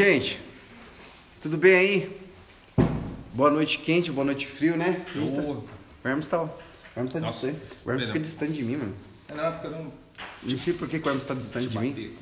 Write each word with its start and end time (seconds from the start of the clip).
Gente, 0.00 0.38
tudo 1.40 1.56
bem 1.56 1.74
aí? 1.74 2.20
Boa 3.32 3.50
noite 3.50 3.78
quente, 3.78 4.12
boa 4.12 4.26
noite 4.26 4.46
frio, 4.46 4.76
né? 4.76 5.02
Ô, 5.16 5.20
O 5.52 5.64
Hermes 6.04 6.26
tá, 6.26 6.42
o 6.42 6.50
Hermes 6.94 7.14
tá 7.14 7.18
Nossa, 7.20 7.50
distante. 7.50 7.76
O 7.82 7.90
Hermes 7.90 8.06
fica 8.08 8.20
distante 8.20 8.52
de 8.52 8.62
mim, 8.62 8.76
mano. 8.76 8.94
É 9.26 9.32
na 9.34 9.44
época 9.44 9.70
não 9.70 9.90
Não 10.42 10.58
sei 10.58 10.74
por 10.74 10.86
que, 10.86 10.98
o 10.98 11.08
Hermes 11.08 11.24
tá 11.24 11.32
distante 11.32 11.68
de 11.68 11.78
mim. 11.78 12.12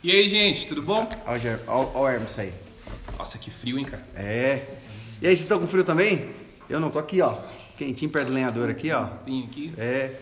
E 0.00 0.12
aí, 0.12 0.28
gente, 0.28 0.68
tudo 0.68 0.80
bom? 0.80 1.10
Olha 1.26 1.36
o 1.36 1.40
Ger- 1.40 1.60
olha- 1.66 1.88
olha 1.88 1.98
o 1.98 2.08
Hermes 2.08 2.38
aí. 2.38 2.52
Nossa, 3.18 3.36
que 3.36 3.50
frio, 3.50 3.76
hein, 3.76 3.84
cara? 3.84 4.06
É. 4.14 4.62
E 5.20 5.26
aí, 5.26 5.30
vocês 5.36 5.40
estão 5.40 5.58
com 5.58 5.66
frio 5.66 5.82
também? 5.82 6.30
Eu 6.68 6.78
não, 6.78 6.88
tô 6.88 7.00
aqui, 7.00 7.20
ó. 7.20 7.36
Quentinho 7.76 8.12
perto 8.12 8.28
do 8.28 8.32
lenhador 8.34 8.70
aqui, 8.70 8.92
ó. 8.92 9.06
Tem 9.24 9.42
aqui. 9.42 9.72
É. 9.76 10.14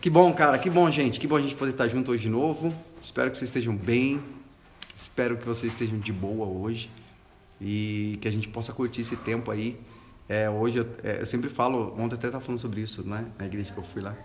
Que 0.00 0.08
bom, 0.08 0.32
cara, 0.32 0.56
que 0.58 0.70
bom, 0.70 0.90
gente. 0.90 1.20
Que 1.20 1.26
bom 1.26 1.36
a 1.36 1.42
gente 1.42 1.54
poder 1.54 1.72
estar 1.72 1.88
junto 1.88 2.10
hoje 2.10 2.22
de 2.22 2.30
novo. 2.30 2.74
Espero 3.02 3.30
que 3.30 3.36
vocês 3.36 3.50
estejam 3.50 3.76
bem. 3.76 4.22
Espero 4.96 5.36
que 5.36 5.46
vocês 5.46 5.72
estejam 5.72 5.98
de 5.98 6.12
boa 6.12 6.46
hoje. 6.46 6.90
E 7.60 8.18
que 8.20 8.28
a 8.28 8.30
gente 8.30 8.48
possa 8.48 8.72
curtir 8.72 9.00
esse 9.02 9.16
tempo 9.16 9.50
aí. 9.50 9.78
É, 10.28 10.48
hoje 10.48 10.78
eu, 10.78 10.86
é, 11.02 11.20
eu 11.20 11.26
sempre 11.26 11.48
falo, 11.48 11.94
ontem 11.98 12.14
até 12.14 12.26
estava 12.26 12.44
falando 12.44 12.58
sobre 12.58 12.80
isso, 12.80 13.02
né? 13.02 13.26
Na 13.38 13.46
igreja 13.46 13.72
que 13.72 13.78
eu 13.78 13.84
fui 13.84 14.02
lá. 14.02 14.16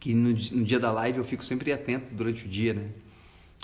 Que 0.00 0.14
no, 0.14 0.30
no 0.30 0.64
dia 0.64 0.78
da 0.78 0.90
live 0.90 1.18
eu 1.18 1.24
fico 1.24 1.44
sempre 1.44 1.72
atento 1.72 2.06
durante 2.14 2.46
o 2.46 2.48
dia, 2.48 2.74
né? 2.74 2.88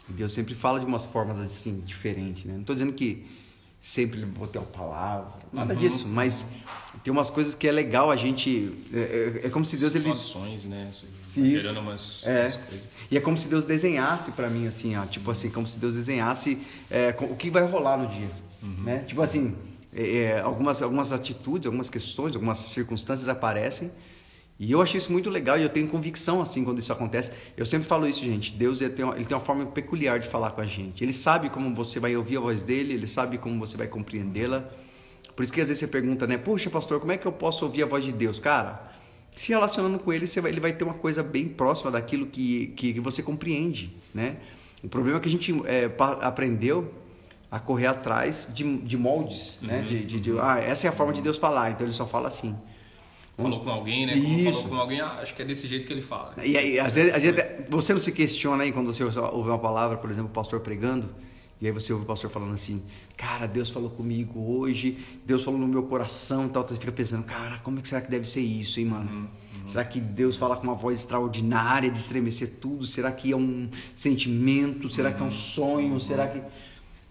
E 0.09 0.13
Deus 0.13 0.33
sempre 0.33 0.55
fala 0.55 0.81
de 0.81 0.87
umas 0.87 1.05
formas 1.05 1.39
assim, 1.39 1.81
diferentes, 1.81 2.45
né? 2.45 2.57
Não 2.57 2.65
tô 2.65 2.73
dizendo 2.73 2.93
que 2.93 3.27
sempre 3.80 4.25
vou 4.25 4.47
ter 4.47 4.59
uma 4.59 4.67
palavra, 4.67 5.33
nada 5.53 5.75
disso, 5.75 6.07
mas 6.07 6.47
tem 7.03 7.11
umas 7.13 7.31
coisas 7.31 7.55
que 7.55 7.67
é 7.67 7.73
legal 7.73 8.11
a 8.11 8.17
gente. 8.17 8.73
É, 8.93 9.41
é- 9.43 9.47
é 9.47 9.51
como 9.51 9.65
se 9.65 9.77
Deus 9.77 9.95
ele. 9.95 10.05
Situações, 10.05 10.65
né? 10.65 10.89
Isso. 10.91 11.61
Gerando 11.63 11.81
umas, 11.81 12.23
É. 12.27 12.43
umas 12.43 12.57
coisas. 12.57 12.85
E 13.11 13.17
é 13.17 13.21
como 13.21 13.37
se 13.39 13.49
Deus 13.49 13.65
desenhasse 13.65 14.33
pra 14.33 14.49
mim, 14.49 14.67
assim, 14.67 14.97
ó. 14.97 15.05
Tipo 15.07 15.31
assim, 15.31 15.51
como 15.51 15.67
se 15.67 15.79
Deus 15.79 15.95
desenhasse 15.95 16.59
é, 16.91 17.15
o 17.21 17.35
que 17.37 17.51
vai 17.51 17.65
rolar 17.65 17.97
no 17.99 18.07
dia. 18.07 18.29
Né? 18.85 19.05
Tipo 19.07 19.23
assim, 19.23 19.57
é, 19.95 20.17
é, 20.17 20.41
algumas, 20.41 20.83
algumas 20.83 21.11
atitudes, 21.13 21.66
algumas 21.66 21.89
questões, 21.91 22.35
algumas 22.35 22.59
circunstâncias 22.59 23.29
aparecem. 23.29 23.91
E 24.59 24.71
eu 24.73 24.83
achei 24.83 24.99
isso 24.99 25.11
muito 25.11 25.30
legal 25.30 25.59
e 25.59 25.63
eu 25.63 25.71
tenho 25.71 25.89
convicção, 25.89 26.43
assim, 26.43 26.63
quando 26.63 26.79
isso 26.79 26.93
acontece. 26.93 27.33
Eu 27.57 27.65
sempre 27.65 27.89
falo 27.89 28.07
isso, 28.07 28.21
gente. 28.23 28.52
Deus 28.52 28.80
ele 28.83 28.91
tem, 28.91 29.05
uma, 29.05 29.17
ele 29.17 29.24
tem 29.24 29.35
uma 29.35 29.43
forma 29.43 29.65
peculiar 29.65 30.21
de 30.21 30.29
falar 30.29 30.51
com 30.51 30.61
a 30.61 30.67
gente. 30.67 31.02
Ele 31.02 31.15
sabe 31.15 31.49
como 31.49 31.74
você 31.74 31.99
vai 31.99 32.15
ouvir 32.15 32.37
a 32.37 32.41
voz 32.41 32.63
dele, 32.63 32.93
ele 32.93 33.07
sabe 33.07 33.39
como 33.39 33.59
você 33.59 33.74
vai 33.79 33.89
compreendê-la. 33.89 34.69
Por 35.41 35.45
isso 35.45 35.55
que 35.55 35.60
às 35.63 35.69
vezes 35.69 35.80
você 35.80 35.87
pergunta, 35.87 36.27
né? 36.27 36.37
Puxa, 36.37 36.69
pastor, 36.69 37.01
como 37.01 37.13
é 37.13 37.16
que 37.16 37.24
eu 37.24 37.33
posso 37.33 37.65
ouvir 37.65 37.83
a 37.83 37.87
voz 37.87 38.05
de 38.05 38.13
Deus? 38.13 38.38
Cara, 38.38 38.79
se 39.35 39.52
relacionando 39.52 39.99
com 39.99 40.13
ele, 40.13 40.27
você 40.27 40.38
vai, 40.38 40.51
ele 40.51 40.60
vai 40.60 40.71
ter 40.71 40.85
uma 40.85 40.93
coisa 40.93 41.23
bem 41.23 41.49
próxima 41.49 41.91
daquilo 41.91 42.27
que, 42.27 42.66
que, 42.77 42.93
que 42.93 43.01
você 43.01 43.23
compreende, 43.23 43.91
né? 44.13 44.37
O 44.85 44.88
problema 44.91 45.16
é 45.16 45.21
que 45.23 45.30
a 45.30 45.33
gente 45.33 45.51
é, 45.65 45.91
aprendeu 46.21 46.93
a 47.51 47.59
correr 47.59 47.87
atrás 47.87 48.51
de, 48.52 48.77
de 48.80 48.99
moldes, 48.99 49.61
né? 49.63 49.80
De, 49.80 50.05
de, 50.05 50.21
de- 50.21 50.38
ah, 50.38 50.59
essa 50.59 50.87
é 50.87 50.91
a 50.91 50.93
forma 50.93 51.15
de 51.15 51.23
Deus 51.23 51.38
falar, 51.38 51.71
então 51.71 51.87
ele 51.87 51.95
só 51.95 52.05
fala 52.07 52.29
assim. 52.29 52.55
Falou 53.38 53.61
com 53.61 53.71
alguém, 53.71 54.05
né? 54.05 54.21
Como 54.21 54.38
Isso. 54.41 54.52
falou 54.52 54.68
com 54.68 54.74
alguém, 54.74 55.01
ah, 55.01 55.21
acho 55.23 55.33
que 55.35 55.41
é 55.41 55.45
desse 55.46 55.66
jeito 55.66 55.87
que 55.87 55.93
ele 55.95 56.02
fala. 56.02 56.35
E 56.45 56.55
aí, 56.55 56.79
às 56.79 56.96
vezes, 56.96 57.15
às 57.15 57.23
vezes 57.23 57.43
você 57.66 57.95
não 57.95 58.01
se 58.01 58.13
questiona 58.13 58.63
aí 58.65 58.73
quando 58.73 58.93
você 58.93 59.02
ouve 59.02 59.49
uma 59.49 59.59
palavra, 59.59 59.96
por 59.96 60.11
exemplo, 60.11 60.29
o 60.29 60.35
pastor 60.35 60.61
pregando, 60.61 61.09
e 61.61 61.66
aí 61.66 61.73
você 61.73 61.93
ouve 61.93 62.05
o 62.05 62.09
pastor 62.09 62.30
falando 62.30 62.55
assim, 62.55 62.83
cara, 63.16 63.47
Deus 63.47 63.69
falou 63.69 63.91
comigo 63.91 64.41
hoje, 64.41 64.97
Deus 65.27 65.44
falou 65.44 65.61
no 65.61 65.69
meu 65.69 65.83
coração 65.83 66.47
e 66.47 66.49
tal, 66.49 66.67
você 66.67 66.75
fica 66.77 66.91
pensando, 66.91 67.25
cara, 67.25 67.59
como 67.59 67.78
é 67.78 67.83
que 67.83 67.89
será 67.89 68.00
que 68.00 68.11
deve 68.11 68.27
ser 68.27 68.41
isso, 68.41 68.81
hein, 68.81 68.87
mano? 68.87 69.28
Será 69.67 69.84
que 69.84 70.00
Deus 70.00 70.37
fala 70.37 70.56
com 70.56 70.62
uma 70.62 70.75
voz 70.75 70.99
extraordinária 70.99 71.91
de 71.91 71.99
estremecer 71.99 72.55
tudo? 72.61 72.87
Será 72.87 73.12
que 73.12 73.31
é 73.31 73.37
um 73.37 73.69
sentimento? 73.94 74.91
Será 74.91 75.12
que 75.12 75.22
é 75.22 75.25
um 75.25 75.31
sonho? 75.31 76.00
Será 76.00 76.28
que... 76.28 76.41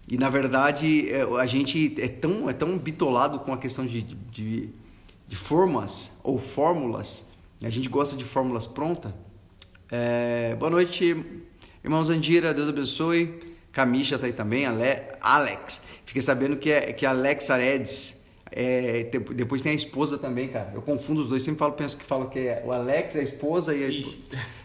E 0.08 0.18
na 0.18 0.28
verdade, 0.28 1.08
é, 1.08 1.22
a 1.22 1.46
gente 1.46 1.94
é 2.00 2.08
tão, 2.08 2.50
é 2.50 2.52
tão 2.52 2.76
bitolado 2.76 3.38
com 3.38 3.52
a 3.52 3.56
questão 3.56 3.86
de, 3.86 4.02
de, 4.02 4.68
de 5.28 5.36
formas 5.36 6.18
ou 6.24 6.38
fórmulas, 6.38 7.26
a 7.62 7.70
gente 7.70 7.88
gosta 7.88 8.16
de 8.16 8.24
fórmulas 8.24 8.66
prontas. 8.66 9.12
É, 9.88 10.56
boa 10.58 10.70
noite, 10.70 11.16
irmãos 11.84 12.10
Andira, 12.10 12.52
Deus 12.52 12.68
abençoe. 12.68 13.49
Camisha 13.72 14.18
tá 14.18 14.26
aí 14.26 14.32
também, 14.32 14.66
Ale, 14.66 15.00
Alex. 15.20 15.80
Fiquei 16.04 16.22
sabendo 16.22 16.56
que 16.56 16.70
é 16.70 16.92
que 16.92 17.06
Alex 17.06 17.48
Aredes. 17.50 18.20
é, 18.50 19.04
te- 19.04 19.18
depois 19.34 19.62
tem 19.62 19.72
a 19.72 19.74
esposa 19.76 20.18
também, 20.18 20.48
cara. 20.48 20.72
Eu 20.74 20.82
confundo 20.82 21.20
os 21.20 21.28
dois, 21.28 21.42
sempre 21.42 21.58
falo, 21.60 21.72
penso 21.74 21.96
que 21.96 22.04
falo 22.04 22.28
que 22.28 22.40
é 22.40 22.62
o 22.66 22.72
Alex, 22.72 23.14
a 23.16 23.22
esposa 23.22 23.74
e 23.76 23.84
a 23.84 23.88
esposa. 23.88 24.16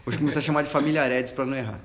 Vou 0.04 0.16
começar 0.18 0.40
a 0.40 0.42
chamar 0.42 0.62
de 0.62 0.70
família 0.70 1.02
Aredes 1.02 1.30
para 1.32 1.44
não 1.46 1.56
errar. 1.56 1.78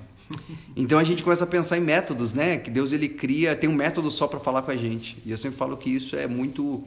Então 0.74 0.98
a 0.98 1.04
gente 1.04 1.22
começa 1.22 1.44
a 1.44 1.46
pensar 1.46 1.76
em 1.78 1.80
métodos, 1.80 2.32
né? 2.34 2.56
Que 2.56 2.70
Deus 2.70 2.92
ele 2.92 3.08
cria, 3.08 3.54
tem 3.54 3.68
um 3.70 3.74
método 3.74 4.10
só 4.10 4.26
para 4.26 4.40
falar 4.40 4.62
com 4.62 4.70
a 4.72 4.76
gente. 4.76 5.18
E 5.26 5.30
eu 5.30 5.36
sempre 5.38 5.56
falo 5.58 5.76
que 5.76 5.90
isso 5.90 6.16
é 6.16 6.26
muito. 6.26 6.82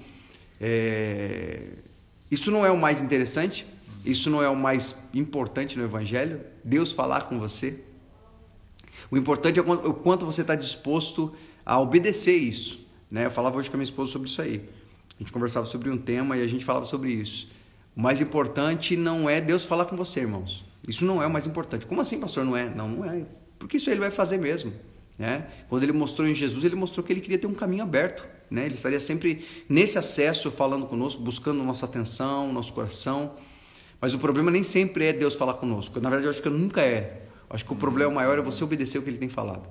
é, 0.59 1.59
Isso 2.29 2.49
não 2.51 2.65
é 2.65 2.71
o 2.71 2.77
mais 2.77 3.01
interessante, 3.01 3.65
isso 4.03 4.29
não 4.29 4.41
é 4.43 4.49
o 4.49 4.55
mais 4.55 4.95
importante 5.13 5.77
no 5.77 5.83
Evangelho. 5.85 6.41
Deus 6.63 6.91
falar 6.91 7.21
com 7.29 7.39
você. 7.39 7.79
O 9.11 9.17
importante 9.17 9.59
é 9.59 9.61
o 9.61 9.93
quanto- 9.93 10.25
você 10.25 10.41
está 10.41 10.55
disposto 10.55 11.33
a 11.65 11.79
obedecer 11.79 12.35
isso. 12.37 12.79
Né? 13.09 13.25
Eu 13.25 13.31
falava 13.31 13.57
hoje 13.57 13.69
com 13.69 13.75
a 13.75 13.79
minha 13.79 13.85
esposa 13.85 14.11
sobre 14.11 14.27
isso 14.27 14.41
aí. 14.41 14.67
A 15.17 15.23
gente 15.23 15.31
conversava 15.31 15.65
sobre 15.65 15.89
um 15.89 15.97
tema 15.97 16.35
e 16.37 16.41
a 16.41 16.47
gente 16.47 16.65
falava 16.65 16.85
sobre 16.85 17.11
isso. 17.11 17.47
O 17.95 18.01
mais 18.01 18.19
importante 18.19 18.97
não 18.97 19.29
é 19.29 19.39
Deus 19.39 19.63
falar 19.63 19.85
com 19.85 19.95
você, 19.95 20.21
irmãos. 20.21 20.65
Isso 20.87 21.05
não 21.05 21.23
é 21.23 21.27
o 21.27 21.31
mais 21.31 21.47
importante. 21.47 21.85
Como 21.85 22.01
assim, 22.01 22.19
pastor? 22.19 22.43
Não 22.43 22.55
é? 22.57 22.65
Não, 22.69 22.89
não 22.89 23.05
é. 23.09 23.23
Porque 23.57 23.77
isso 23.77 23.89
ele 23.89 23.99
vai 24.01 24.11
fazer 24.11 24.37
mesmo. 24.37 24.73
Né? 25.17 25.47
Quando 25.69 25.83
ele 25.83 25.93
mostrou 25.93 26.27
em 26.27 26.35
Jesus, 26.35 26.65
ele 26.65 26.75
mostrou 26.75 27.03
que 27.03 27.13
ele 27.13 27.21
queria 27.21 27.37
ter 27.37 27.47
um 27.47 27.53
caminho 27.53 27.83
aberto. 27.83 28.27
Né? 28.51 28.65
Ele 28.65 28.75
estaria 28.75 28.99
sempre 28.99 29.45
nesse 29.69 29.97
acesso, 29.97 30.51
falando 30.51 30.85
conosco, 30.85 31.21
buscando 31.21 31.63
nossa 31.63 31.85
atenção, 31.85 32.51
nosso 32.51 32.73
coração. 32.73 33.33
Mas 34.01 34.13
o 34.13 34.19
problema 34.19 34.51
nem 34.51 34.61
sempre 34.61 35.05
é 35.05 35.13
Deus 35.13 35.33
falar 35.35 35.53
conosco. 35.53 35.99
Na 36.01 36.09
verdade, 36.09 36.27
eu 36.27 36.31
acho 36.31 36.41
que 36.41 36.49
nunca 36.49 36.81
é. 36.81 37.24
Acho 37.49 37.65
que 37.65 37.73
o 37.73 37.75
problema 37.75 38.11
maior 38.11 38.37
é 38.37 38.41
você 38.41 38.63
obedecer 38.63 38.97
o 38.97 39.01
que 39.01 39.09
ele 39.09 39.17
tem 39.17 39.29
falado. 39.29 39.67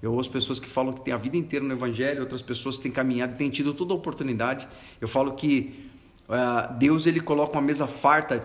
Eu 0.00 0.12
ouço 0.12 0.30
pessoas 0.30 0.60
que 0.60 0.68
falam 0.68 0.92
que 0.92 1.00
tem 1.00 1.12
a 1.12 1.16
vida 1.16 1.36
inteira 1.36 1.64
no 1.64 1.72
Evangelho, 1.72 2.20
outras 2.20 2.40
pessoas 2.40 2.76
que 2.76 2.84
têm 2.84 2.92
caminhado, 2.92 3.36
têm 3.36 3.50
tido 3.50 3.74
toda 3.74 3.92
a 3.92 3.96
oportunidade. 3.96 4.68
Eu 5.00 5.08
falo 5.08 5.32
que 5.32 5.90
ah, 6.28 6.74
Deus 6.78 7.06
ele 7.06 7.20
coloca 7.20 7.52
uma 7.52 7.62
mesa 7.62 7.86
farta 7.86 8.44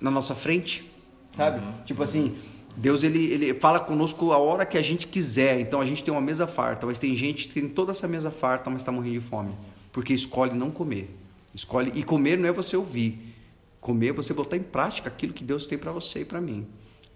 na 0.00 0.10
nossa 0.10 0.34
frente, 0.34 0.90
sabe? 1.36 1.62
Tipo 1.84 2.02
assim, 2.02 2.36
Deus 2.76 3.04
ele, 3.04 3.24
ele 3.26 3.54
fala 3.54 3.78
conosco 3.78 4.32
a 4.32 4.38
hora 4.38 4.66
que 4.66 4.76
a 4.76 4.82
gente 4.82 5.06
quiser. 5.06 5.60
Então 5.60 5.80
a 5.80 5.86
gente 5.86 6.02
tem 6.02 6.12
uma 6.12 6.20
mesa 6.20 6.46
farta, 6.46 6.84
mas 6.84 6.98
tem 6.98 7.14
gente 7.16 7.48
que 7.48 7.54
tem 7.54 7.68
toda 7.68 7.92
essa 7.92 8.08
mesa 8.08 8.30
farta, 8.30 8.68
mas 8.68 8.82
está 8.82 8.90
morrendo 8.90 9.20
de 9.20 9.20
fome, 9.20 9.52
porque 9.92 10.12
escolhe 10.12 10.54
não 10.54 10.70
comer. 10.70 11.14
Escolhe 11.54 11.92
e 11.94 12.02
comer 12.02 12.38
não 12.38 12.48
é 12.48 12.52
você 12.52 12.76
ouvir. 12.76 13.34
Comer 13.80 14.08
é 14.08 14.12
você 14.12 14.32
botar 14.32 14.56
em 14.56 14.62
prática 14.62 15.08
aquilo 15.08 15.32
que 15.32 15.44
Deus 15.44 15.66
tem 15.66 15.76
para 15.78 15.92
você 15.92 16.20
e 16.20 16.24
para 16.24 16.40
mim. 16.40 16.66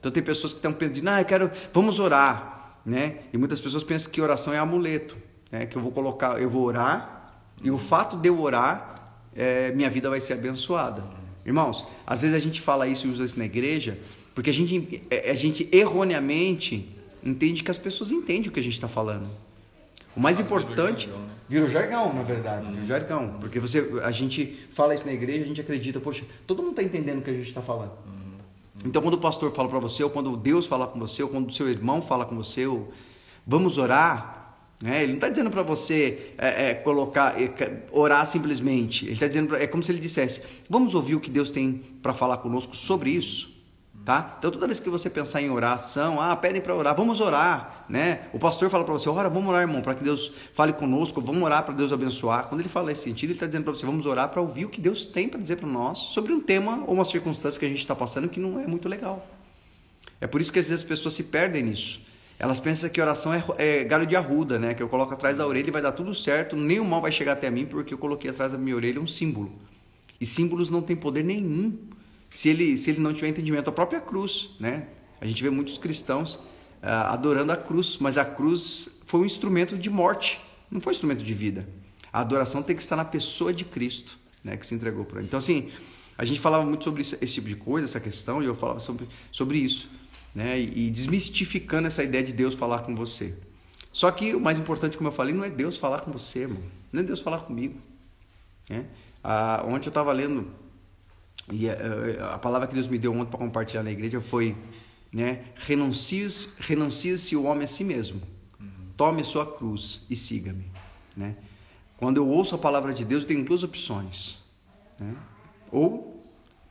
Então 0.07 0.13
tem 0.13 0.23
pessoas 0.23 0.53
que 0.53 0.61
estão 0.61 0.73
pensando, 0.73 1.09
ah, 1.09 1.21
eu 1.21 1.25
quero, 1.25 1.51
vamos 1.73 1.99
orar, 1.99 2.79
né? 2.87 3.17
E 3.33 3.37
muitas 3.37 3.61
pessoas 3.61 3.83
pensam 3.83 4.13
que 4.13 4.21
oração 4.21 4.55
é 4.55 4.59
amuleto, 4.59 5.17
né? 5.51 5.67
Que 5.67 5.75
eu 5.75 5.83
vou 5.83 5.91
colocar, 5.91 6.41
eu 6.41 6.49
vou 6.49 6.63
orar 6.63 7.35
e 7.61 7.73
o 7.73 7.77
fato 7.77 8.17
de 8.17 8.29
eu 8.29 8.41
orar, 8.41 9.19
é, 9.35 9.73
minha 9.73 9.91
vida 9.91 10.09
vai 10.09 10.21
ser 10.21 10.35
abençoada. 10.35 11.03
Irmãos, 11.45 11.85
às 12.07 12.23
vezes 12.23 12.37
a 12.37 12.39
gente 12.39 12.61
fala 12.61 12.87
isso 12.87 13.09
e 13.09 13.11
usa 13.11 13.25
isso 13.25 13.37
na 13.37 13.47
igreja 13.47 13.99
porque 14.33 14.49
a 14.49 14.53
gente, 14.53 15.03
é, 15.11 15.29
a 15.29 15.35
gente 15.35 15.69
erroneamente 15.73 16.89
entende 17.25 17.65
que 17.65 17.71
as 17.73 17.79
pessoas 17.79 18.13
entendem 18.13 18.49
o 18.49 18.53
que 18.53 18.61
a 18.61 18.63
gente 18.63 18.75
está 18.75 18.87
falando. 18.87 19.27
O 20.15 20.21
mais 20.21 20.39
Ah, 20.39 20.43
importante 20.43 21.09
né? 21.09 21.17
virou 21.49 21.69
jargão, 21.69 22.13
na 22.15 22.23
verdade, 22.23 22.71
virou 22.71 22.87
jargão, 22.87 23.39
porque 23.41 23.59
você, 23.59 23.91
a 24.05 24.13
gente 24.13 24.69
fala 24.71 24.95
isso 24.95 25.05
na 25.05 25.13
igreja, 25.13 25.43
a 25.43 25.49
gente 25.49 25.61
acredita, 25.61 25.99
poxa, 25.99 26.23
todo 26.47 26.63
mundo 26.63 26.79
está 26.79 26.85
entendendo 26.85 27.19
o 27.19 27.23
que 27.23 27.31
a 27.31 27.35
gente 27.35 27.49
está 27.49 27.61
falando. 27.61 27.91
Então, 28.85 29.03
quando 29.03 29.15
o 29.15 29.19
pastor 29.19 29.53
fala 29.53 29.69
para 29.69 29.79
você, 29.79 30.05
ou 30.05 30.11
quando 30.11 30.37
Deus 30.37 30.67
fala 30.67 30.87
com 30.87 30.99
você, 30.99 31.23
ou 31.23 31.29
quando 31.29 31.49
o 31.49 31.53
seu 31.53 31.69
irmão 31.69 32.01
fala 32.01 32.25
com 32.25 32.37
você, 32.37 32.67
ou 32.67 32.93
vamos 33.47 33.79
orar, 33.79 34.57
né? 34.83 35.03
Ele 35.03 35.13
não 35.13 35.15
está 35.17 35.29
dizendo 35.31 35.51
para 35.51 35.63
você 35.63 36.33
é, 36.37 36.71
é, 36.71 36.75
colocar, 36.75 37.41
é, 37.41 37.87
orar 37.91 38.25
simplesmente. 38.27 39.07
Ele 39.07 39.15
está 39.15 39.27
dizendo, 39.27 39.49
pra- 39.49 39.63
é 39.63 39.67
como 39.67 39.83
se 39.83 39.91
ele 39.91 39.99
dissesse, 39.99 40.43
vamos 40.69 40.95
ouvir 40.95 41.15
o 41.15 41.21
que 41.21 41.31
Deus 41.31 41.51
tem 41.51 41.73
para 42.03 42.13
falar 42.13 42.37
conosco 42.39 42.77
sobre 42.77 43.11
isso. 43.11 43.56
Tá? 44.07 44.37
Então 44.39 44.53
toda 44.53 44.69
vez 44.69 44.79
que 44.79 44.89
você 44.89 45.11
pensar 45.11 45.43
em 45.43 45.51
oração, 45.51 46.21
ah, 46.21 46.37
pedem 46.37 46.63
para 46.63 46.73
orar, 46.73 46.95
vamos 46.95 47.21
orar, 47.21 47.85
né? 47.89 48.29
O 48.33 48.39
pastor 48.39 48.71
fala 48.71 48.85
para 48.85 48.93
você, 48.93 49.09
ora, 49.09 49.29
vamos 49.29 49.49
orar, 49.49 49.63
irmão, 49.63 49.83
para 49.83 49.97
que 49.97 50.05
Deus 50.05 50.31
fale 50.53 50.73
conosco, 50.73 51.21
vamos 51.21 51.43
orar 51.43 51.65
para 51.65 51.75
Deus 51.75 51.93
abençoar. 51.93 52.47
Quando 52.47 52.61
ele 52.61 52.69
fala 52.69 52.87
nesse 52.87 53.03
sentido, 53.03 53.31
ele 53.31 53.33
está 53.35 53.47
dizendo 53.47 53.65
para 53.65 53.73
você, 53.73 53.85
vamos 53.85 54.07
orar 54.07 54.29
para 54.29 54.41
ouvir 54.41 54.65
o 54.65 54.69
que 54.69 54.81
Deus 54.81 55.05
tem 55.05 55.29
para 55.29 55.41
dizer 55.41 55.57
para 55.57 55.69
nós 55.69 55.99
sobre 55.99 56.33
um 56.33 56.39
tema 56.39 56.85
ou 56.87 56.95
uma 56.95 57.05
circunstância 57.05 57.59
que 57.59 57.67
a 57.67 57.69
gente 57.69 57.81
está 57.81 57.97
passando 57.97 58.29
que 58.29 58.39
não 58.39 58.61
é 58.61 58.67
muito 58.69 58.89
legal. 58.89 59.27
É 60.21 60.29
por 60.29 60.41
isso 60.41 60.53
que 60.53 60.61
às 60.61 60.69
vezes 60.69 60.85
as 60.85 60.89
pessoas 60.89 61.13
se 61.13 61.25
perdem 61.25 61.65
nisso. 61.65 62.01
Elas 62.39 62.61
pensam 62.61 62.89
que 62.89 63.01
oração 63.01 63.35
é, 63.35 63.43
é 63.59 63.83
galho 63.83 64.07
de 64.07 64.15
arruda, 64.15 64.57
né? 64.57 64.73
Que 64.73 64.85
eu 64.85 64.89
coloco 64.89 65.15
atrás 65.15 65.39
da 65.39 65.45
orelha 65.49 65.67
e 65.67 65.73
vai 65.73 65.83
dar 65.83 65.91
tudo 65.91 66.15
certo, 66.15 66.55
nenhum 66.55 66.85
mal 66.85 67.03
vai 67.03 67.11
chegar 67.11 67.33
até 67.33 67.51
mim 67.51 67.67
porque 67.67 67.93
eu 67.93 67.99
coloquei 67.99 68.31
atrás 68.31 68.53
da 68.53 68.59
minha 68.59 68.77
orelha 68.77 69.01
um 69.01 69.07
símbolo. 69.09 69.51
E 70.21 70.25
símbolos 70.25 70.71
não 70.71 70.81
têm 70.81 70.95
poder 70.95 71.25
nenhum 71.25 71.77
se 72.37 72.51
ele, 72.51 72.77
se 72.77 72.91
ele 72.91 73.01
não 73.01 73.15
tiver 73.15 73.29
entendimento. 73.29 73.71
A 73.71 73.73
própria 73.73 73.99
cruz, 73.99 74.51
né? 74.61 74.89
A 75.19 75.27
gente 75.27 75.43
vê 75.43 75.49
muitos 75.49 75.79
cristãos 75.79 76.39
ah, 76.83 77.15
adorando 77.15 77.51
a 77.51 77.57
cruz, 77.57 77.97
mas 77.99 78.19
a 78.19 78.27
cruz 78.27 78.91
foi 79.07 79.21
um 79.21 79.25
instrumento 79.25 79.75
de 79.79 79.89
morte, 79.89 80.39
não 80.71 80.79
foi 80.79 80.91
um 80.91 80.97
instrumento 80.97 81.25
de 81.25 81.33
vida. 81.33 81.67
A 82.13 82.21
adoração 82.21 82.63
tem 82.63 82.77
que 82.77 82.83
estar 82.83 82.95
na 82.95 83.07
pessoa 83.07 83.55
de 83.55 83.65
Cristo, 83.65 84.19
né, 84.45 84.55
que 84.55 84.67
se 84.67 84.75
entregou 84.75 85.03
para 85.03 85.21
ele. 85.21 85.29
Então, 85.29 85.39
assim, 85.39 85.71
a 86.19 86.27
gente 86.27 86.39
falava 86.39 86.63
muito 86.63 86.85
sobre 86.85 87.01
esse, 87.01 87.17
tipo 87.17 87.49
de 87.49 87.57
coisa, 87.57 87.87
essa 87.87 88.01
questão, 88.01 88.43
e 88.43 88.45
eu 88.45 88.55
falava 88.55 88.81
sobre, 88.81 89.09
sobre 89.33 89.57
isso, 89.57 89.89
né, 90.35 90.61
e, 90.61 90.89
e 90.89 90.91
desmistificando 90.91 91.87
essa 91.87 92.05
ideia 92.05 92.23
de 92.23 92.35
Deus 92.35 92.55
falar 92.55 92.81
com 92.81 92.95
você. 92.95 93.35
Só 93.91 94.11
que 94.11 94.35
o 94.35 94.41
mais 94.41 94.59
importante, 94.59 94.95
como 94.99 95.09
eu 95.09 95.13
falei, 95.13 95.35
não 95.35 95.43
é 95.43 95.49
Deus 95.49 95.79
falar 95.79 96.01
com 96.01 96.13
você, 96.13 96.41
irmão. 96.41 96.63
Não 96.93 97.01
é 97.01 97.03
Deus 97.03 97.21
falar 97.21 97.39
comigo. 97.39 97.81
Né? 98.69 98.85
Ah, 99.25 99.65
ontem 99.67 99.87
eu 99.87 99.91
estava 99.91 100.13
lendo, 100.13 100.47
e 101.51 101.69
a, 101.69 101.73
eh, 101.73 102.17
eh, 102.19 102.23
a, 102.35 102.39
palavra 102.39 102.67
que 102.67 102.75
Deus 102.75 102.89
me 102.89 102.99
deu 102.99 103.13
ontem 103.13 103.31
para 103.31 103.39
compartilhar 103.39 103.83
na 103.83 103.91
igreja 103.91 104.21
foi: 104.21 104.57
né, 105.13 105.45
renuncie-se 105.55 106.51
renuncie 106.59 107.37
o 107.37 107.45
homem 107.45 107.65
a 107.65 107.69
si 107.69 107.85
mesmo, 107.85 108.21
uhum. 108.61 108.67
tome 108.97 109.25
sua 109.25 109.47
cruz 109.47 110.03
e 110.11 110.17
siga-me. 110.17 110.65
Né? 111.17 111.37
Quando 111.97 112.19
eu 112.19 112.29
ouço 112.29 112.55
a 112.55 112.59
palavra 112.59 112.93
de 112.93 113.05
Deus, 113.05 113.23
eu 113.23 113.29
tenho 113.29 113.45
duas 113.45 113.63
opções. 113.63 114.39
Né? 114.99 115.15
Ou 115.71 116.21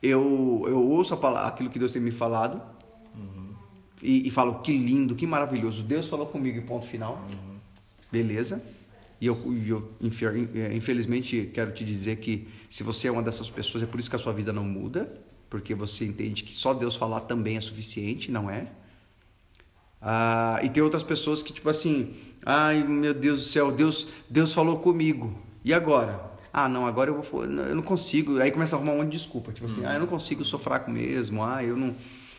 eu, 0.02 0.66
eu 0.68 0.90
ouço 0.90 1.16
palavra, 1.18 1.50
aquilo 1.50 1.70
que 1.70 1.80
Deus 1.80 1.92
tem 1.92 2.02
me 2.02 2.12
falado 2.12 2.62
uhum. 3.16 3.56
e, 4.04 4.28
e, 4.28 4.32
falo 4.32 4.60
que 4.60 4.78
lindo, 4.78 5.16
que 5.16 5.26
maravilhoso. 5.26 5.84
Deus 5.84 6.08
falou 6.08 6.28
comigo 6.28 6.58
e 6.58 6.62
ponto 6.62 6.86
final. 6.86 7.26
Uhum. 7.32 7.56
Beleza. 8.12 8.64
E 9.26 9.28
eu, 9.28 9.40
eu, 9.66 9.92
infelizmente, 10.72 11.50
quero 11.52 11.72
te 11.72 11.84
dizer 11.84 12.18
que 12.18 12.48
se 12.70 12.84
você 12.84 13.08
é 13.08 13.12
uma 13.12 13.24
dessas 13.24 13.50
pessoas, 13.50 13.84
é 13.84 13.88
por 13.88 14.00
isso 14.00 14.08
que 14.08 14.16
a 14.16 14.20
sua 14.20 14.32
vida 14.32 14.54
não 14.54 14.64
muda, 14.64 15.12
porque 15.50 15.74
você 15.74 16.06
entende 16.06 16.44
que 16.44 16.56
só 16.56 16.76
Deus 16.76 16.96
falar 16.96 17.22
também 17.22 17.58
é 17.58 17.62
suficiente, 17.62 18.32
não 18.32 18.52
é? 18.52 18.68
Ah, 20.00 20.60
e 20.62 20.70
tem 20.70 20.84
outras 20.84 21.02
pessoas 21.02 21.42
que, 21.42 21.52
tipo 21.52 21.68
assim, 21.68 22.14
ai 22.46 22.84
meu 22.84 23.16
Deus 23.16 23.40
do 23.40 23.46
céu, 23.46 23.72
Deus, 23.72 24.06
Deus 24.30 24.54
falou 24.54 24.78
comigo, 24.78 25.36
e 25.64 25.74
agora? 25.74 26.32
Ah, 26.54 26.70
não, 26.70 26.86
agora 26.86 27.10
eu 27.10 27.20
vou, 27.20 27.46
eu 27.46 27.76
não 27.76 27.82
consigo. 27.82 28.40
Aí 28.40 28.52
começa 28.52 28.76
a 28.76 28.78
arrumar 28.78 28.92
um 28.92 28.98
monte 28.98 29.10
de 29.10 29.18
desculpa, 29.18 29.52
tipo 29.52 29.66
assim, 29.66 29.82
uhum. 29.82 29.90
ah, 29.90 29.96
eu 29.96 30.02
não 30.02 30.08
consigo, 30.08 30.42
eu 30.42 30.46
sou 30.46 30.60
fraco 30.60 30.92
mesmo, 30.92 31.44
ah, 31.44 31.64
eu 31.64 31.76
não, 31.76 31.96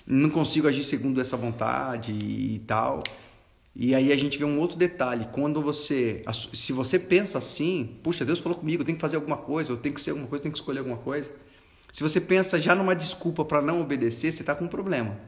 não 0.07 0.31
consigo 0.31 0.69
agir 0.69 0.85
segundo 0.85 1.21
essa 1.21 1.37
vontade 1.37 2.13
e 2.13 2.61
tal. 2.61 3.03
E 3.79 3.95
aí 3.95 4.11
a 4.11 4.17
gente 4.17 4.39
vê 4.39 4.45
um 4.45 4.59
outro 4.59 4.79
detalhe, 4.79 5.29
quando 5.33 5.61
você, 5.61 6.25
se 6.55 6.73
você 6.73 6.99
pensa 6.99 7.37
assim, 7.37 7.99
puxa, 8.03 8.25
Deus 8.25 8.39
falou 8.39 8.57
comigo, 8.57 8.81
eu 8.81 8.87
tenho 8.87 8.97
que 8.97 9.03
fazer 9.03 9.17
alguma 9.17 9.37
coisa, 9.37 9.71
eu 9.71 9.77
tenho 9.77 9.95
que 9.95 10.01
ser 10.01 10.11
alguma 10.11 10.27
coisa, 10.27 10.41
eu 10.41 10.43
tenho 10.45 10.53
que 10.55 10.59
escolher 10.59 10.79
alguma 10.79 10.97
coisa. 10.97 11.31
Se 11.93 12.03
você 12.03 12.19
pensa 12.19 12.59
já 12.59 12.75
numa 12.75 12.97
desculpa 12.97 13.45
para 13.45 13.61
não 13.61 13.83
obedecer, 13.83 14.33
você 14.33 14.43
está 14.43 14.55
com 14.55 14.65
um 14.65 14.69
problema. 14.69 15.21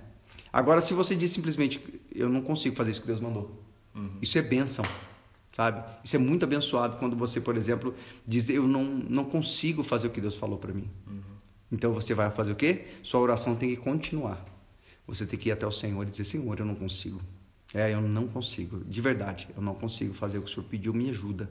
Agora, 0.50 0.80
se 0.80 0.94
você 0.94 1.14
diz 1.14 1.30
simplesmente, 1.30 1.78
eu 2.14 2.30
não 2.30 2.40
consigo 2.40 2.74
fazer 2.74 2.92
isso 2.92 3.02
que 3.02 3.06
Deus 3.06 3.20
mandou, 3.20 3.62
uhum. 3.94 4.16
isso 4.22 4.38
é 4.38 4.42
bênção, 4.42 4.82
sabe? 5.52 5.84
Isso 6.02 6.16
é 6.16 6.18
muito 6.18 6.46
abençoado 6.46 6.96
quando 6.96 7.14
você, 7.14 7.42
por 7.42 7.54
exemplo, 7.54 7.94
diz, 8.26 8.48
eu 8.48 8.66
não, 8.66 8.82
não 8.82 9.24
consigo 9.26 9.84
fazer 9.84 10.06
o 10.06 10.10
que 10.10 10.22
Deus 10.22 10.36
falou 10.36 10.56
para 10.56 10.72
mim. 10.72 10.88
Uhum. 11.06 11.20
Então 11.70 11.92
você 11.92 12.14
vai 12.14 12.30
fazer 12.30 12.52
o 12.52 12.56
quê? 12.56 12.86
Sua 13.02 13.20
oração 13.20 13.54
tem 13.54 13.68
que 13.68 13.76
continuar. 13.76 14.42
Você 15.06 15.26
tem 15.26 15.38
que 15.38 15.50
ir 15.50 15.52
até 15.52 15.66
o 15.66 15.70
Senhor 15.70 16.02
e 16.02 16.10
dizer, 16.10 16.24
Senhor, 16.24 16.58
eu 16.58 16.64
não 16.64 16.74
consigo 16.74 17.20
é, 17.74 17.92
eu 17.92 18.00
não 18.00 18.26
consigo, 18.26 18.82
de 18.84 19.00
verdade, 19.00 19.48
eu 19.54 19.62
não 19.62 19.74
consigo 19.74 20.14
fazer 20.14 20.38
o 20.38 20.42
que 20.42 20.50
o 20.50 20.52
senhor 20.52 20.66
pediu, 20.66 20.94
me 20.94 21.10
ajuda. 21.10 21.50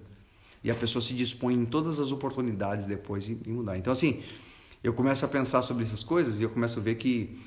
E 0.64 0.72
a 0.72 0.75
pessoa 0.75 1.02
se 1.02 1.14
dispõe 1.14 1.54
em 1.54 1.66
todas 1.66 2.00
as 2.00 2.12
oportunidades 2.12 2.86
depois 2.86 3.30
em 3.30 3.38
mudar. 3.46 3.78
Então, 3.78 3.94
assim, 3.94 4.24
eu 4.84 4.94
começo 4.94 5.24
a 5.24 5.28
pensar 5.28 5.62
sobre 5.62 5.84
essas 5.84 6.04
coisas 6.04 6.40
e 6.40 6.44
eu 6.44 6.50
começo 6.50 6.80
a 6.80 6.81
ver 6.81 6.96
que, 6.96 7.38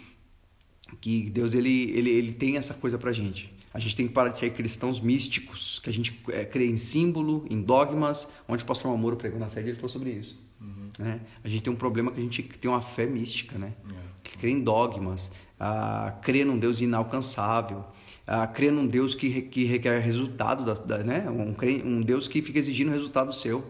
que 1.01 1.29
Deus 1.31 1.55
ele, 1.55 1.91
ele, 1.91 2.11
ele 2.11 2.33
tem 2.33 2.57
essa 2.57 2.75
coisa 2.75 2.97
pra 2.97 3.13
gente. 3.13 3.53
A 3.73 3.79
gente 3.79 3.97
tem 3.97 4.07
que 4.07 4.13
parar 4.13 4.31
de 4.31 4.39
ser 4.39 4.51
cristãos 4.51 5.01
místicos, 5.01 5.81
que 5.83 5.89
a 5.89 5.93
gente 5.93 6.21
é, 6.29 6.45
crê 6.45 6.67
em 6.67 6.77
símbolo, 6.77 7.47
em 7.49 7.63
dogmas. 7.63 8.29
Onde 8.49 8.65
o 8.65 8.67
pastor 8.67 8.91
Mamoro 8.91 9.17
pregou 9.17 9.39
na 9.39 9.49
sede, 9.49 9.69
ele 9.69 9.77
falou 9.77 9.89
sobre 9.89 10.11
isso. 10.11 10.39
Uhum. 10.61 10.91
Né? 10.99 11.21
A 11.43 11.49
gente 11.49 11.63
tem 11.63 11.73
um 11.73 11.77
problema 11.77 12.11
que 12.11 12.21
a 12.21 12.23
gente 12.23 12.43
tem 12.43 12.71
uma 12.71 12.83
fé 12.83 13.07
mística, 13.07 13.57
né? 13.59 13.73
É. 13.89 13.95
Que 14.25 14.39
crê 14.39 14.51
em 14.51 14.61
dogmas, 14.61 15.31
ah, 15.61 16.15
crê 16.23 16.43
num 16.43 16.59
Deus 16.59 16.81
inalcançável, 16.81 17.85
a 18.27 18.47
crer 18.47 18.73
num 18.73 18.87
Deus 18.87 19.15
que, 19.15 19.43
que 19.43 19.65
requer 19.65 20.01
resultado, 20.01 20.65
da, 20.65 20.75
da, 20.75 20.99
né? 21.05 21.27
um, 21.29 21.55
um 21.85 22.01
Deus 22.01 22.27
que 22.27 22.41
fica 22.41 22.59
exigindo 22.59 22.91
resultado 22.91 23.33
seu. 23.33 23.63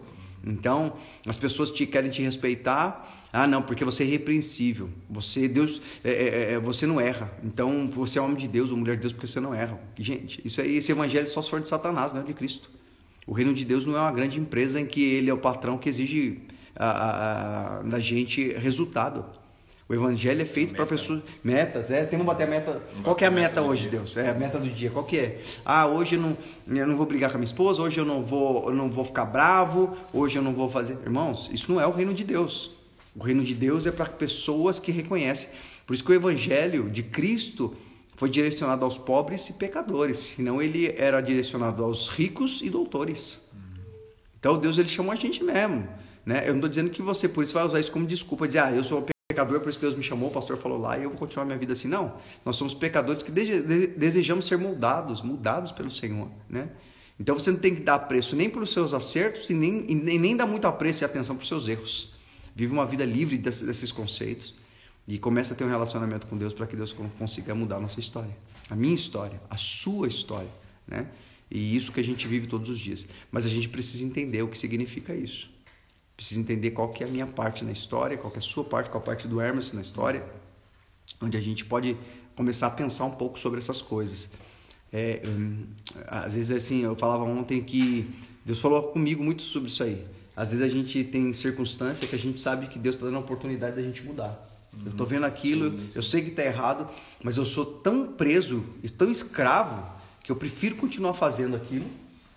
Então, 0.45 0.95
as 1.27 1.37
pessoas 1.37 1.71
te 1.71 1.85
querem 1.87 2.11
te 2.11 2.23
respeitar. 2.23 3.09
Ah, 3.33 3.47
não, 3.47 3.61
porque 3.61 3.85
você 3.85 4.05
é 4.05 4.07
irrepreensível. 4.07 4.89
Você, 5.09 5.47
Deus, 5.49 5.83
é, 6.03 6.11
é, 6.11 6.53
é, 6.53 6.61
você 6.61 6.87
não 6.87 7.01
erra. 7.01 7.31
Então, 7.45 7.89
você 7.89 8.19
é 8.19 8.23
homem 8.23 8.37
de 8.37 8.49
Deus 8.49 8.71
ou 8.71 8.77
mulher 8.77 8.97
de 8.97 9.03
Deus 9.03 9.13
porque 9.13 9.27
você 9.27 9.41
não 9.41 9.55
erra. 9.55 9.79
Gente, 9.99 10.41
isso 10.45 10.61
aí, 10.61 10.77
esse 10.77 10.93
evangelho 10.93 11.29
só 11.29 11.43
se 11.43 11.51
for 11.51 11.61
de 11.61 11.69
Satanás, 11.69 12.13
não 12.13 12.21
é 12.21 12.25
de 12.25 12.33
Cristo. 12.33 12.71
O 13.27 13.33
reino 13.33 13.53
de 13.53 13.65
Deus 13.65 13.85
não 13.85 13.97
é 13.97 14.01
uma 14.01 14.13
grande 14.13 14.41
empresa 14.41 14.81
em 14.81 14.87
que 14.87 15.03
ele 15.03 15.31
é 15.31 15.35
o 15.35 15.39
patrão 15.39 15.77
que 15.77 15.89
exige 15.89 16.43
a, 16.75 16.87
a, 16.87 17.79
a, 17.79 17.83
da 17.83 17.99
gente 17.99 18.53
resultado. 18.55 19.25
O 19.91 19.95
evangelho 19.95 20.41
é 20.41 20.45
feito 20.45 20.73
para 20.73 20.87
pessoas. 20.87 21.21
Metas, 21.43 21.91
é. 21.91 22.05
Temos 22.05 22.25
bater 22.25 22.47
a 22.47 22.47
meta. 22.47 22.81
Qual 23.03 23.17
que 23.17 23.25
é 23.25 23.27
a 23.27 23.31
meta 23.31 23.61
hoje, 23.61 23.89
Deus? 23.89 24.17
É 24.17 24.31
a 24.31 24.35
meta 24.35 24.57
do 24.57 24.69
dia. 24.69 24.89
Qual 24.89 25.05
que 25.05 25.19
é? 25.19 25.41
Ah, 25.65 25.85
hoje 25.89 26.15
eu 26.15 26.21
não, 26.21 26.39
eu 26.69 26.87
não 26.87 26.97
vou 26.97 27.07
brigar 27.07 27.29
com 27.29 27.37
a 27.37 27.39
minha 27.39 27.47
esposa, 27.47 27.83
hoje 27.83 27.99
eu 27.99 28.05
não 28.05 28.23
vou, 28.23 28.69
eu 28.69 28.75
não 28.77 28.89
vou 28.89 29.05
ficar 29.05 29.25
bravo, 29.25 29.97
hoje 30.13 30.39
eu 30.39 30.43
não 30.43 30.55
vou 30.55 30.69
fazer. 30.69 30.97
Irmãos, 31.03 31.51
isso 31.53 31.73
não 31.73 31.81
é 31.81 31.87
o 31.89 31.91
reino 31.91 32.15
de 32.15 32.23
Deus. 32.23 32.71
O 33.17 33.25
reino 33.25 33.43
de 33.43 33.53
Deus 33.53 33.85
é 33.85 33.91
para 33.91 34.07
pessoas 34.07 34.79
que 34.79 34.93
reconhecem. 34.93 35.49
Por 35.85 35.93
isso 35.93 36.05
que 36.05 36.13
o 36.13 36.15
evangelho 36.15 36.89
de 36.89 37.03
Cristo 37.03 37.75
foi 38.15 38.31
direcionado 38.31 38.85
aos 38.85 38.97
pobres 38.97 39.49
e 39.49 39.55
pecadores, 39.55 40.19
senão 40.37 40.63
ele 40.63 40.95
era 40.97 41.21
direcionado 41.21 41.83
aos 41.83 42.09
ricos 42.09 42.63
e 42.63 42.71
doutores. 42.71 43.41
Então 44.39 44.57
Deus 44.57 44.79
ele 44.79 44.89
chamou 44.89 45.11
a 45.11 45.17
gente 45.17 45.43
mesmo. 45.43 45.89
Né? 46.25 46.45
Eu 46.45 46.51
não 46.51 46.59
estou 46.59 46.69
dizendo 46.69 46.91
que 46.91 47.03
você 47.03 47.29
por 47.29 47.43
isso 47.43 47.55
vai 47.55 47.65
usar 47.65 47.81
isso 47.81 47.91
como 47.91 48.07
desculpa, 48.07 48.47
dizer, 48.47 48.61
ah, 48.61 48.71
eu 48.71 48.85
sou 48.85 49.05
pecador, 49.41 49.61
por 49.61 49.69
isso 49.69 49.81
Deus 49.81 49.95
me 49.95 50.03
chamou, 50.03 50.29
o 50.29 50.33
pastor 50.33 50.57
falou 50.57 50.79
lá 50.79 50.99
e 50.99 51.05
eu 51.05 51.11
vou 51.11 51.19
continuar 51.19 51.45
minha 51.45 51.59
vida 51.59 51.73
assim. 51.73 51.89
Não, 51.89 52.15
nós 52.45 52.57
somos 52.57 52.75
pecadores 52.75 53.23
que 53.23 53.31
desejamos 53.31 54.47
ser 54.47 54.59
moldados, 54.59 55.23
mudados 55.23 55.73
pelo 55.73 55.91
Senhor, 55.91 56.29
né? 56.49 56.69
Então 57.19 57.39
você 57.39 57.51
não 57.51 57.59
tem 57.59 57.75
que 57.75 57.83
dar 57.83 57.99
preço 58.01 58.35
nem 58.35 58.49
para 58.49 58.63
os 58.63 58.73
seus 58.73 58.95
acertos 58.95 59.51
e 59.51 59.55
nem, 59.55 59.91
e 59.91 60.19
nem 60.19 60.37
dar 60.37 60.47
muito 60.47 60.67
apreço 60.67 61.03
e 61.03 61.05
atenção 61.05 61.37
para 61.37 61.43
os 61.43 61.49
seus 61.49 61.69
erros. 61.69 62.15
Vive 62.55 62.73
uma 62.73 62.87
vida 62.87 63.05
livre 63.05 63.37
desses, 63.37 63.67
desses 63.67 63.93
conceitos 63.93 64.55
e 65.07 65.19
começa 65.19 65.55
a 65.55 65.57
ter 65.57 65.65
um 65.65 65.69
relacionamento 65.69 66.27
com 66.27 66.37
Deus 66.37 66.55
para 66.55 66.67
que 66.67 66.77
Deus 66.77 66.95
consiga 67.19 67.55
mudar 67.55 67.77
a 67.77 67.81
nossa 67.81 68.01
história, 68.01 68.35
a 68.71 68.75
minha 68.75 68.95
história, 68.95 69.41
a 69.51 69.57
sua 69.57 70.09
história, 70.09 70.51
né? 70.87 71.09
E 71.51 71.75
isso 71.77 71.91
que 71.91 71.99
a 71.99 72.05
gente 72.05 72.29
vive 72.29 72.47
todos 72.47 72.69
os 72.69 72.79
dias. 72.79 73.09
Mas 73.31 73.45
a 73.45 73.49
gente 73.49 73.69
precisa 73.69 74.05
entender 74.05 74.41
o 74.43 74.49
que 74.49 74.57
significa 74.57 75.15
isso. 75.15 75.51
Preciso 76.21 76.39
entender 76.39 76.73
qual 76.73 76.91
que 76.91 77.03
é 77.03 77.07
a 77.07 77.09
minha 77.09 77.27
parte 77.27 77.65
na 77.65 77.73
história, 77.73 78.15
qual 78.19 78.31
que 78.31 78.37
é 78.37 78.41
a 78.41 78.43
sua 78.43 78.63
parte, 78.63 78.91
qual 78.91 79.03
a 79.03 79.07
parte 79.07 79.27
do 79.27 79.41
Hermes 79.41 79.73
na 79.73 79.81
história, 79.81 80.23
onde 81.19 81.35
a 81.35 81.41
gente 81.41 81.65
pode 81.65 81.97
começar 82.37 82.67
a 82.67 82.71
pensar 82.71 83.07
um 83.07 83.13
pouco 83.13 83.41
sobre 83.41 83.57
essas 83.57 83.81
coisas. 83.81 84.29
É, 84.93 85.23
hum, 85.27 85.65
às 86.07 86.35
vezes 86.35 86.51
assim, 86.51 86.83
eu 86.83 86.95
falava 86.95 87.25
ontem 87.25 87.63
que 87.63 88.07
Deus 88.45 88.59
falou 88.59 88.83
comigo 88.89 89.25
muito 89.25 89.41
sobre 89.41 89.71
isso 89.71 89.83
aí. 89.83 90.05
Às 90.37 90.51
vezes 90.51 90.63
a 90.63 90.69
gente 90.69 91.03
tem 91.05 91.33
circunstância 91.33 92.07
que 92.07 92.15
a 92.15 92.19
gente 92.19 92.39
sabe 92.39 92.67
que 92.67 92.79
Deus 92.79 92.97
está 92.97 93.07
dando 93.07 93.17
a 93.17 93.21
oportunidade 93.21 93.77
da 93.77 93.83
gente 93.83 94.03
mudar. 94.03 94.47
Uhum. 94.75 94.81
Eu 94.85 94.91
estou 94.91 95.07
vendo 95.07 95.25
aquilo, 95.25 95.71
sim, 95.71 95.79
sim. 95.79 95.91
eu 95.95 96.03
sei 96.03 96.21
que 96.21 96.29
está 96.33 96.45
errado, 96.45 96.87
mas 97.25 97.39
eu 97.39 97.47
sou 97.47 97.65
tão 97.65 98.13
preso 98.13 98.63
e 98.83 98.91
tão 98.91 99.11
escravo 99.11 99.83
que 100.23 100.31
eu 100.31 100.37
prefiro 100.37 100.77
continuar 100.77 101.15
fazendo 101.15 101.57
aquilo, 101.57 101.87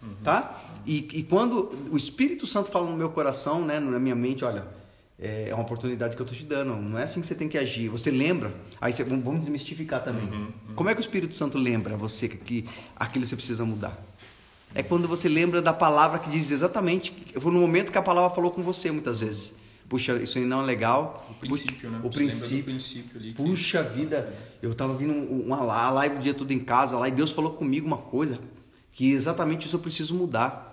uhum. 0.03 0.15
tá? 0.23 0.61
E, 0.85 1.07
e 1.13 1.23
quando 1.23 1.71
o 1.89 1.97
Espírito 1.97 2.45
Santo 2.45 2.69
fala 2.69 2.89
no 2.89 2.97
meu 2.97 3.09
coração, 3.09 3.63
né, 3.65 3.79
na 3.79 3.99
minha 3.99 4.15
mente, 4.15 4.43
olha, 4.43 4.65
é, 5.19 5.49
é 5.49 5.53
uma 5.53 5.63
oportunidade 5.63 6.15
que 6.15 6.21
eu 6.21 6.25
estou 6.25 6.37
te 6.37 6.45
dando. 6.45 6.75
Não 6.75 6.99
é 6.99 7.03
assim 7.03 7.21
que 7.21 7.27
você 7.27 7.35
tem 7.35 7.47
que 7.47 7.57
agir. 7.57 7.87
Você 7.89 8.11
lembra. 8.11 8.53
Aí 8.81 8.91
você, 8.91 9.03
vamos 9.03 9.39
desmistificar 9.41 10.03
também. 10.03 10.25
Uhum, 10.25 10.41
uhum. 10.41 10.75
Como 10.75 10.89
é 10.89 10.93
que 10.93 10.99
o 10.99 11.01
Espírito 11.01 11.33
Santo 11.33 11.57
lembra 11.57 11.95
você 11.95 12.27
que, 12.27 12.37
que 12.37 12.69
aquilo 12.95 13.25
você 13.25 13.35
precisa 13.35 13.63
mudar? 13.63 13.97
É 14.75 14.81
quando 14.81 15.07
você 15.07 15.29
lembra 15.29 15.61
da 15.61 15.71
palavra 15.71 16.19
que 16.19 16.29
diz 16.29 16.51
exatamente. 16.51 17.13
Foi 17.39 17.51
no 17.51 17.59
momento 17.59 17.91
que 17.91 17.97
a 17.97 18.01
palavra 18.01 18.29
falou 18.31 18.51
com 18.51 18.61
você 18.61 18.91
muitas 18.91 19.21
vezes. 19.21 19.53
Puxa, 19.87 20.15
isso 20.15 20.39
aí 20.39 20.45
não 20.45 20.63
é 20.63 20.65
legal. 20.65 21.25
O 21.29 21.33
princípio, 21.35 21.89
né? 21.89 22.01
O 22.03 22.09
princípio. 22.09 22.63
princípio 22.63 23.19
ali, 23.19 23.33
Puxa 23.33 23.83
que... 23.83 23.97
vida, 23.97 24.33
eu 24.61 24.71
estava 24.71 24.95
vindo 24.95 25.13
uma, 25.13 25.57
uma 25.57 25.91
live 25.91 26.17
o 26.17 26.19
dia 26.19 26.33
todo 26.33 26.51
em 26.51 26.59
casa 26.59 26.97
lá 26.97 27.07
e 27.07 27.11
Deus 27.11 27.31
falou 27.31 27.53
comigo 27.53 27.85
uma 27.85 27.97
coisa 27.97 28.39
que 28.93 29.11
exatamente 29.11 29.65
isso 29.65 29.75
eu 29.75 29.79
preciso 29.79 30.13
mudar. 30.13 30.69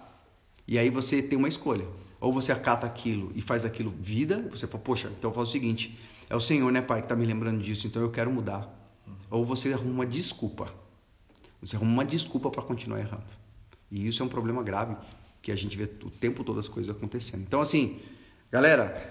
E 0.69 0.79
aí 0.79 0.91
você 0.91 1.21
tem 1.21 1.39
uma 1.39 1.49
escolha. 1.49 1.87
Ou 2.21 2.33
você 2.33 2.53
acata 2.53 2.87
aquilo 2.87 3.33
e 3.35 3.41
faz 3.41 3.65
aquilo 3.65 3.93
vida, 3.99 4.47
você 4.51 4.67
fala, 4.67 4.83
poxa, 4.85 5.11
então 5.19 5.31
eu 5.31 5.35
faço 5.35 5.49
o 5.49 5.53
seguinte: 5.53 5.99
é 6.29 6.37
o 6.37 6.41
Senhor, 6.41 6.71
né, 6.71 6.83
Pai, 6.83 7.01
que 7.01 7.07
está 7.07 7.17
me 7.17 7.25
lembrando 7.25 7.63
disso, 7.63 7.87
então 7.87 8.01
eu 8.03 8.11
quero 8.11 8.31
mudar. 8.31 8.69
Ou 9.31 9.45
você 9.45 9.73
arruma 9.73 9.91
uma 9.91 10.07
desculpa. 10.07 10.73
Você 11.63 11.77
arruma 11.77 11.91
uma 11.91 12.05
desculpa 12.05 12.51
para 12.51 12.63
continuar 12.63 13.01
errando. 13.01 13.25
E 13.91 14.07
isso 14.07 14.23
é 14.23 14.27
um 14.27 14.29
problema 14.29 14.63
grave 14.63 14.97
que 15.43 15.51
a 15.51 15.57
gente 15.57 15.77
vê 15.77 15.85
o 16.05 16.11
tempo 16.11 16.45
todo 16.45 16.59
as 16.59 16.69
coisas 16.69 16.95
acontecendo. 16.95 17.43
Então, 17.43 17.61
assim, 17.61 17.99
galera, 18.51 19.03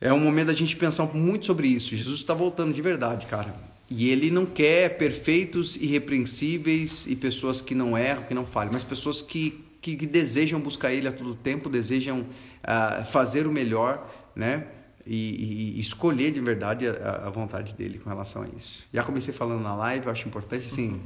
é 0.00 0.12
um 0.12 0.18
momento 0.18 0.48
da 0.48 0.52
gente 0.52 0.76
pensar 0.76 1.06
muito 1.14 1.46
sobre 1.46 1.68
isso. 1.68 1.96
Jesus 1.96 2.20
está 2.20 2.34
voltando 2.34 2.74
de 2.74 2.82
verdade, 2.82 3.26
cara. 3.26 3.54
E 3.96 4.10
ele 4.10 4.28
não 4.28 4.44
quer 4.44 4.98
perfeitos, 4.98 5.76
irrepreensíveis 5.76 7.06
e 7.06 7.14
pessoas 7.14 7.60
que 7.60 7.76
não 7.76 7.96
erram, 7.96 8.24
que 8.24 8.34
não 8.34 8.44
falham, 8.44 8.72
mas 8.72 8.82
pessoas 8.82 9.22
que, 9.22 9.64
que, 9.80 9.94
que 9.94 10.04
desejam 10.04 10.60
buscar 10.60 10.92
ele 10.92 11.06
a 11.06 11.12
todo 11.12 11.32
tempo, 11.36 11.68
desejam 11.68 12.22
uh, 12.22 13.04
fazer 13.04 13.46
o 13.46 13.52
melhor, 13.52 14.04
né? 14.34 14.66
E, 15.06 15.76
e, 15.76 15.80
escolher 15.80 16.32
de 16.32 16.40
verdade 16.40 16.88
a, 16.88 17.26
a, 17.26 17.30
vontade 17.30 17.72
dele 17.76 18.00
com 18.00 18.10
relação 18.10 18.42
a 18.42 18.48
isso. 18.48 18.82
Já 18.92 19.04
comecei 19.04 19.32
falando 19.32 19.62
na 19.62 19.76
live, 19.76 20.08
acho 20.08 20.26
importante, 20.26 20.66
assim, 20.66 21.00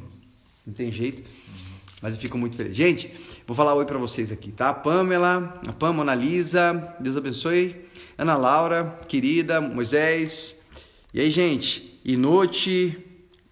não 0.66 0.72
tem 0.72 0.90
jeito, 0.90 1.22
mas 2.00 2.14
eu 2.14 2.20
fico 2.20 2.38
muito 2.38 2.56
feliz. 2.56 2.74
Gente, 2.74 3.12
vou 3.46 3.54
falar 3.54 3.74
oi 3.74 3.84
para 3.84 3.98
vocês 3.98 4.32
aqui, 4.32 4.50
tá? 4.50 4.72
Pamela, 4.72 5.60
a 5.66 5.74
Pam, 5.74 5.92
Mona 5.92 6.14
Lisa, 6.14 6.96
Deus 6.98 7.18
abençoe. 7.18 7.76
Ana 8.16 8.34
Laura, 8.34 8.98
querida, 9.06 9.60
Moisés. 9.60 10.56
E 11.12 11.20
aí, 11.20 11.30
gente, 11.30 11.87
Inote, 12.08 12.96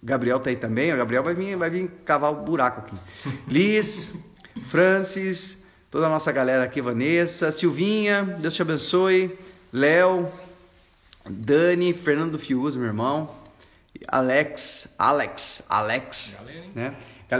Gabriel 0.01 0.39
tá 0.39 0.49
aí 0.49 0.55
também, 0.55 0.91
o 0.91 0.97
Gabriel 0.97 1.21
vai 1.21 1.35
vir, 1.35 1.55
vai 1.55 1.69
vir 1.69 1.91
cavar 2.03 2.31
o 2.31 2.37
buraco 2.37 2.79
aqui. 2.79 2.95
Liz, 3.47 4.15
Francis, 4.65 5.63
toda 5.91 6.07
a 6.07 6.09
nossa 6.09 6.31
galera 6.31 6.63
aqui, 6.63 6.81
Vanessa, 6.81 7.51
Silvinha, 7.51 8.23
Deus 8.39 8.55
te 8.55 8.63
abençoe. 8.63 9.37
Léo, 9.71 10.27
Dani, 11.29 11.93
Fernando 11.93 12.39
Fiuza, 12.39 12.79
meu 12.79 12.87
irmão, 12.87 13.29
Alex, 14.07 14.87
Alex, 14.97 15.61
Alex, 15.69 16.37
né? 16.73 16.95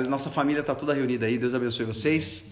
Nossa 0.08 0.30
família 0.30 0.62
tá 0.62 0.76
toda 0.76 0.94
reunida 0.94 1.26
aí, 1.26 1.40
Deus 1.40 1.56
abençoe 1.56 1.86
vocês. 1.86 2.46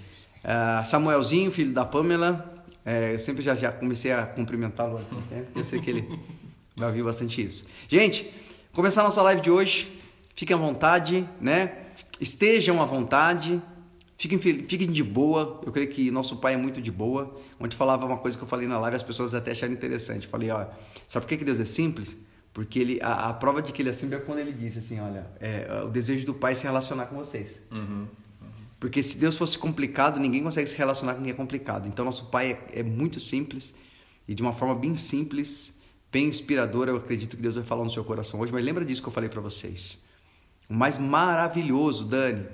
Uh, 0.43 0.83
Samuelzinho, 0.85 1.51
filho 1.51 1.71
da 1.71 1.85
Pamela, 1.85 2.51
é, 2.83 3.13
eu 3.13 3.19
sempre 3.19 3.43
já, 3.43 3.53
já 3.53 3.71
comecei 3.71 4.11
a 4.11 4.25
cumprimentá-lo 4.25 4.97
aqui, 4.97 5.15
né? 5.29 5.45
eu 5.55 5.65
sei 5.65 5.81
que 5.81 5.89
ele 5.89 6.19
vai 6.75 6.87
ouvir 6.87 7.03
bastante 7.03 7.45
isso. 7.45 7.65
Gente, 7.87 8.31
começar 8.75 9.01
a 9.01 9.03
nossa 9.05 9.21
live 9.21 9.41
de 9.41 9.49
hoje, 9.49 9.87
fiquem 10.35 10.53
à 10.53 10.59
vontade, 10.59 11.27
né? 11.39 11.85
Estejam 12.19 12.81
à 12.81 12.85
vontade, 12.85 13.61
Fiquem, 14.17 14.39
fiquem 14.39 14.87
de 14.87 15.03
boa, 15.03 15.61
eu 15.65 15.73
creio 15.73 15.89
que 15.89 16.09
nosso 16.09 16.37
pai 16.37 16.53
é 16.53 16.57
muito 16.57 16.81
de 16.81 16.89
boa. 16.89 17.37
Ontem 17.59 17.75
falava 17.75 18.05
uma 18.05 18.17
coisa 18.17 18.37
que 18.37 18.43
eu 18.43 18.47
falei 18.47 18.65
na 18.65 18.79
live, 18.79 18.95
as 18.95 19.03
pessoas 19.03 19.33
até 19.33 19.51
acharam 19.51 19.73
interessante. 19.73 20.25
Falei, 20.25 20.49
ó, 20.51 20.67
sabe 21.05 21.25
por 21.25 21.29
que, 21.29 21.37
que 21.37 21.43
Deus 21.43 21.59
é 21.59 21.65
simples? 21.65 22.15
Porque 22.53 22.79
ele, 22.79 22.99
a, 23.01 23.27
a 23.27 23.33
prova 23.33 23.61
de 23.61 23.73
que 23.73 23.81
ele 23.81 23.89
é 23.89 23.93
simples 23.93 24.21
é 24.21 24.23
quando 24.23 24.39
ele 24.39 24.53
disse 24.53 24.79
assim, 24.79 25.01
olha, 25.01 25.27
é, 25.41 25.83
o 25.85 25.89
desejo 25.89 26.25
do 26.25 26.33
pai 26.33 26.53
é 26.53 26.55
se 26.55 26.63
relacionar 26.63 27.07
com 27.07 27.17
vocês. 27.17 27.59
Uhum, 27.69 27.79
uhum. 27.79 28.07
Porque 28.79 29.03
se 29.03 29.17
Deus 29.17 29.35
fosse 29.35 29.57
complicado, 29.57 30.17
ninguém 30.17 30.41
consegue 30.41 30.69
se 30.69 30.77
relacionar 30.77 31.15
com 31.15 31.21
quem 31.21 31.31
é 31.31 31.33
complicado. 31.33 31.85
Então 31.89 32.05
nosso 32.05 32.27
pai 32.27 32.57
é, 32.71 32.79
é 32.79 32.83
muito 32.83 33.19
simples 33.19 33.75
e 34.25 34.33
de 34.33 34.41
uma 34.41 34.53
forma 34.53 34.73
bem 34.73 34.95
simples, 34.95 35.81
bem 36.15 36.27
inspiradora, 36.27 36.91
eu 36.91 36.95
acredito 36.95 37.35
que 37.35 37.41
Deus 37.41 37.55
vai 37.55 37.65
falar 37.65 37.83
no 37.83 37.91
seu 37.91 38.01
coração 38.01 38.39
hoje. 38.39 38.53
Mas 38.53 38.63
lembra 38.63 38.85
disso 38.85 39.01
que 39.01 39.09
eu 39.09 39.11
falei 39.11 39.29
para 39.29 39.41
vocês. 39.41 40.01
O 40.69 40.73
mais 40.73 40.97
maravilhoso, 40.97 42.05
Dani, 42.05 42.45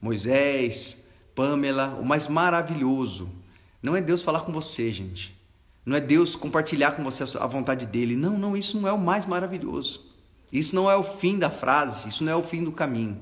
Moisés, 0.00 1.06
Pamela, 1.34 1.98
o 2.00 2.06
mais 2.06 2.28
maravilhoso 2.28 3.28
não 3.82 3.96
é 3.96 4.00
Deus 4.00 4.22
falar 4.22 4.42
com 4.42 4.52
você, 4.52 4.92
gente. 4.92 5.36
Não 5.84 5.96
é 5.96 6.00
Deus 6.00 6.36
compartilhar 6.36 6.92
com 6.92 7.02
você 7.02 7.24
a 7.36 7.48
vontade 7.48 7.84
dele. 7.84 8.14
Não, 8.14 8.38
não, 8.38 8.56
isso 8.56 8.80
não 8.80 8.88
é 8.88 8.92
o 8.92 8.98
mais 8.98 9.26
maravilhoso. 9.26 10.06
Isso 10.52 10.76
não 10.76 10.88
é 10.88 10.94
o 10.94 11.02
fim 11.02 11.36
da 11.36 11.50
frase, 11.50 12.08
isso 12.08 12.22
não 12.22 12.30
é 12.30 12.36
o 12.36 12.44
fim 12.44 12.62
do 12.62 12.70
caminho. 12.70 13.18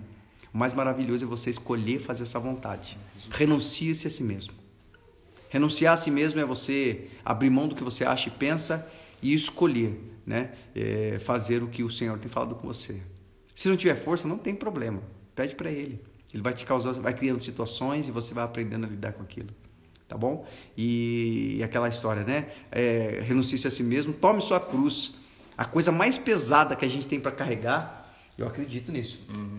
O 0.52 0.58
mais 0.58 0.74
maravilhoso 0.74 1.24
é 1.24 1.26
você 1.26 1.48
escolher 1.48 1.98
fazer 1.98 2.24
essa 2.24 2.38
vontade. 2.38 2.98
Renuncie-se 3.30 4.06
a 4.06 4.10
si 4.10 4.22
mesmo. 4.22 4.52
Renunciar 5.48 5.94
a 5.94 5.96
si 5.96 6.10
mesmo 6.10 6.40
é 6.40 6.44
você 6.44 7.08
abrir 7.24 7.48
mão 7.48 7.66
do 7.66 7.74
que 7.74 7.82
você 7.82 8.04
acha 8.04 8.28
e 8.28 8.32
pensa 8.32 8.86
e 9.22 9.32
escolher, 9.34 10.00
né? 10.26 10.52
É 10.74 11.18
fazer 11.18 11.62
o 11.62 11.68
que 11.68 11.82
o 11.82 11.90
Senhor 11.90 12.18
tem 12.18 12.30
falado 12.30 12.54
com 12.54 12.66
você. 12.66 13.00
Se 13.54 13.68
não 13.68 13.76
tiver 13.76 13.94
força, 13.94 14.28
não 14.28 14.38
tem 14.38 14.54
problema. 14.54 15.02
Pede 15.34 15.54
para 15.54 15.70
Ele. 15.70 16.00
Ele 16.32 16.42
vai 16.42 16.52
te 16.52 16.64
causar, 16.64 16.92
vai 16.92 17.14
criando 17.14 17.42
situações 17.42 18.06
e 18.06 18.10
você 18.10 18.34
vai 18.34 18.44
aprendendo 18.44 18.84
a 18.86 18.88
lidar 18.88 19.12
com 19.12 19.22
aquilo. 19.22 19.48
Tá 20.06 20.16
bom? 20.16 20.46
E, 20.76 21.56
e 21.58 21.62
aquela 21.62 21.88
história, 21.88 22.22
né? 22.24 22.48
É, 22.70 23.20
renuncie 23.22 23.66
a 23.66 23.70
si 23.70 23.82
mesmo, 23.82 24.12
tome 24.12 24.40
sua 24.40 24.60
cruz. 24.60 25.14
A 25.56 25.64
coisa 25.64 25.90
mais 25.90 26.16
pesada 26.16 26.76
que 26.76 26.84
a 26.84 26.88
gente 26.88 27.06
tem 27.06 27.18
para 27.20 27.30
carregar, 27.32 28.14
eu 28.38 28.46
acredito 28.46 28.92
nisso. 28.92 29.20
Uhum. 29.28 29.58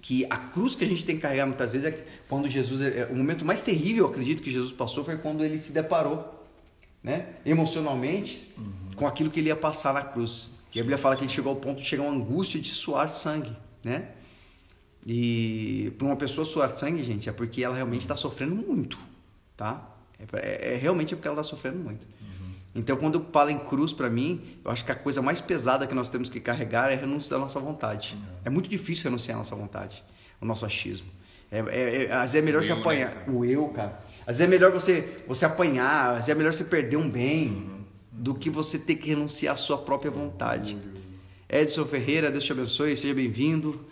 Que 0.00 0.26
a 0.30 0.36
cruz 0.36 0.74
que 0.74 0.84
a 0.84 0.88
gente 0.88 1.04
tem 1.04 1.16
que 1.16 1.22
carregar 1.22 1.46
muitas 1.46 1.70
vezes 1.70 1.86
é 1.86 2.06
quando 2.28 2.48
Jesus. 2.48 2.80
É, 2.80 3.08
o 3.10 3.16
momento 3.16 3.44
mais 3.44 3.60
terrível, 3.60 4.04
eu 4.04 4.10
acredito, 4.10 4.42
que 4.42 4.50
Jesus 4.50 4.72
passou 4.72 5.04
foi 5.04 5.16
quando 5.16 5.44
ele 5.44 5.58
se 5.58 5.72
deparou, 5.72 6.43
né? 7.04 7.34
Emocionalmente, 7.44 8.50
uhum. 8.56 8.72
com 8.96 9.06
aquilo 9.06 9.30
que 9.30 9.38
ele 9.38 9.48
ia 9.48 9.56
passar 9.56 9.92
na 9.92 10.00
cruz. 10.00 10.52
E 10.74 10.80
a 10.80 10.82
Bíblia 10.82 10.96
fala 10.96 11.14
que 11.14 11.22
ele 11.22 11.30
chegou 11.30 11.50
ao 11.50 11.56
ponto 11.56 11.82
de 11.82 11.86
chegar 11.86 12.02
a 12.02 12.06
uma 12.06 12.16
angústia 12.16 12.58
de 12.58 12.70
suar 12.70 13.08
sangue, 13.08 13.54
né? 13.84 14.08
E 15.06 15.92
para 15.98 16.06
uma 16.06 16.16
pessoa 16.16 16.46
suar 16.46 16.74
sangue, 16.74 17.04
gente, 17.04 17.28
é 17.28 17.32
porque 17.32 17.62
ela 17.62 17.76
realmente 17.76 18.00
está 18.00 18.16
sofrendo 18.16 18.56
muito, 18.56 18.98
tá? 19.54 19.90
É, 20.18 20.72
é, 20.72 20.74
é 20.74 20.76
realmente 20.76 21.14
porque 21.14 21.28
ela 21.28 21.38
está 21.40 21.50
sofrendo 21.50 21.78
muito. 21.78 22.04
Uhum. 22.20 22.50
Então, 22.74 22.96
quando 22.96 23.18
eu 23.18 23.26
falo 23.30 23.50
em 23.50 23.58
cruz 23.58 23.92
para 23.92 24.08
mim, 24.08 24.42
eu 24.64 24.70
acho 24.70 24.82
que 24.82 24.90
a 24.90 24.94
coisa 24.94 25.20
mais 25.20 25.42
pesada 25.42 25.86
que 25.86 25.94
nós 25.94 26.08
temos 26.08 26.30
que 26.30 26.40
carregar 26.40 26.90
é 26.90 26.96
renunciar 26.96 27.38
à 27.38 27.42
nossa 27.42 27.60
vontade. 27.60 28.14
Uhum. 28.14 28.36
É 28.46 28.50
muito 28.50 28.68
difícil 28.68 29.04
renunciar 29.04 29.36
à 29.36 29.38
nossa 29.38 29.54
vontade, 29.54 30.02
ao 30.40 30.48
nosso 30.48 30.64
achismo. 30.64 31.08
É, 31.54 31.58
é, 31.58 32.04
é, 32.06 32.12
às 32.12 32.32
vezes 32.32 32.34
é 32.34 32.42
melhor 32.42 32.60
o 32.60 32.64
você 32.64 32.72
eu, 32.72 32.76
né, 32.76 32.80
apanhar. 32.80 33.14
Né, 33.14 33.24
o 33.28 33.44
eu, 33.44 33.68
cara. 33.68 34.00
Às 34.26 34.38
vezes 34.38 34.40
é 34.40 34.46
melhor 34.46 34.72
você, 34.72 35.16
você 35.26 35.44
apanhar, 35.44 36.10
às 36.10 36.16
vezes 36.16 36.28
é 36.30 36.34
melhor 36.34 36.52
você 36.52 36.64
perder 36.64 36.96
um 36.96 37.08
bem 37.08 37.48
uhum. 37.48 37.84
do 38.10 38.34
que 38.34 38.50
você 38.50 38.76
ter 38.76 38.96
que 38.96 39.10
renunciar 39.10 39.54
à 39.54 39.56
sua 39.56 39.78
própria 39.78 40.10
vontade. 40.10 40.76
Edson 41.48 41.84
Ferreira, 41.84 42.30
Deus 42.32 42.42
te 42.42 42.50
abençoe, 42.50 42.96
seja 42.96 43.14
bem-vindo. 43.14 43.86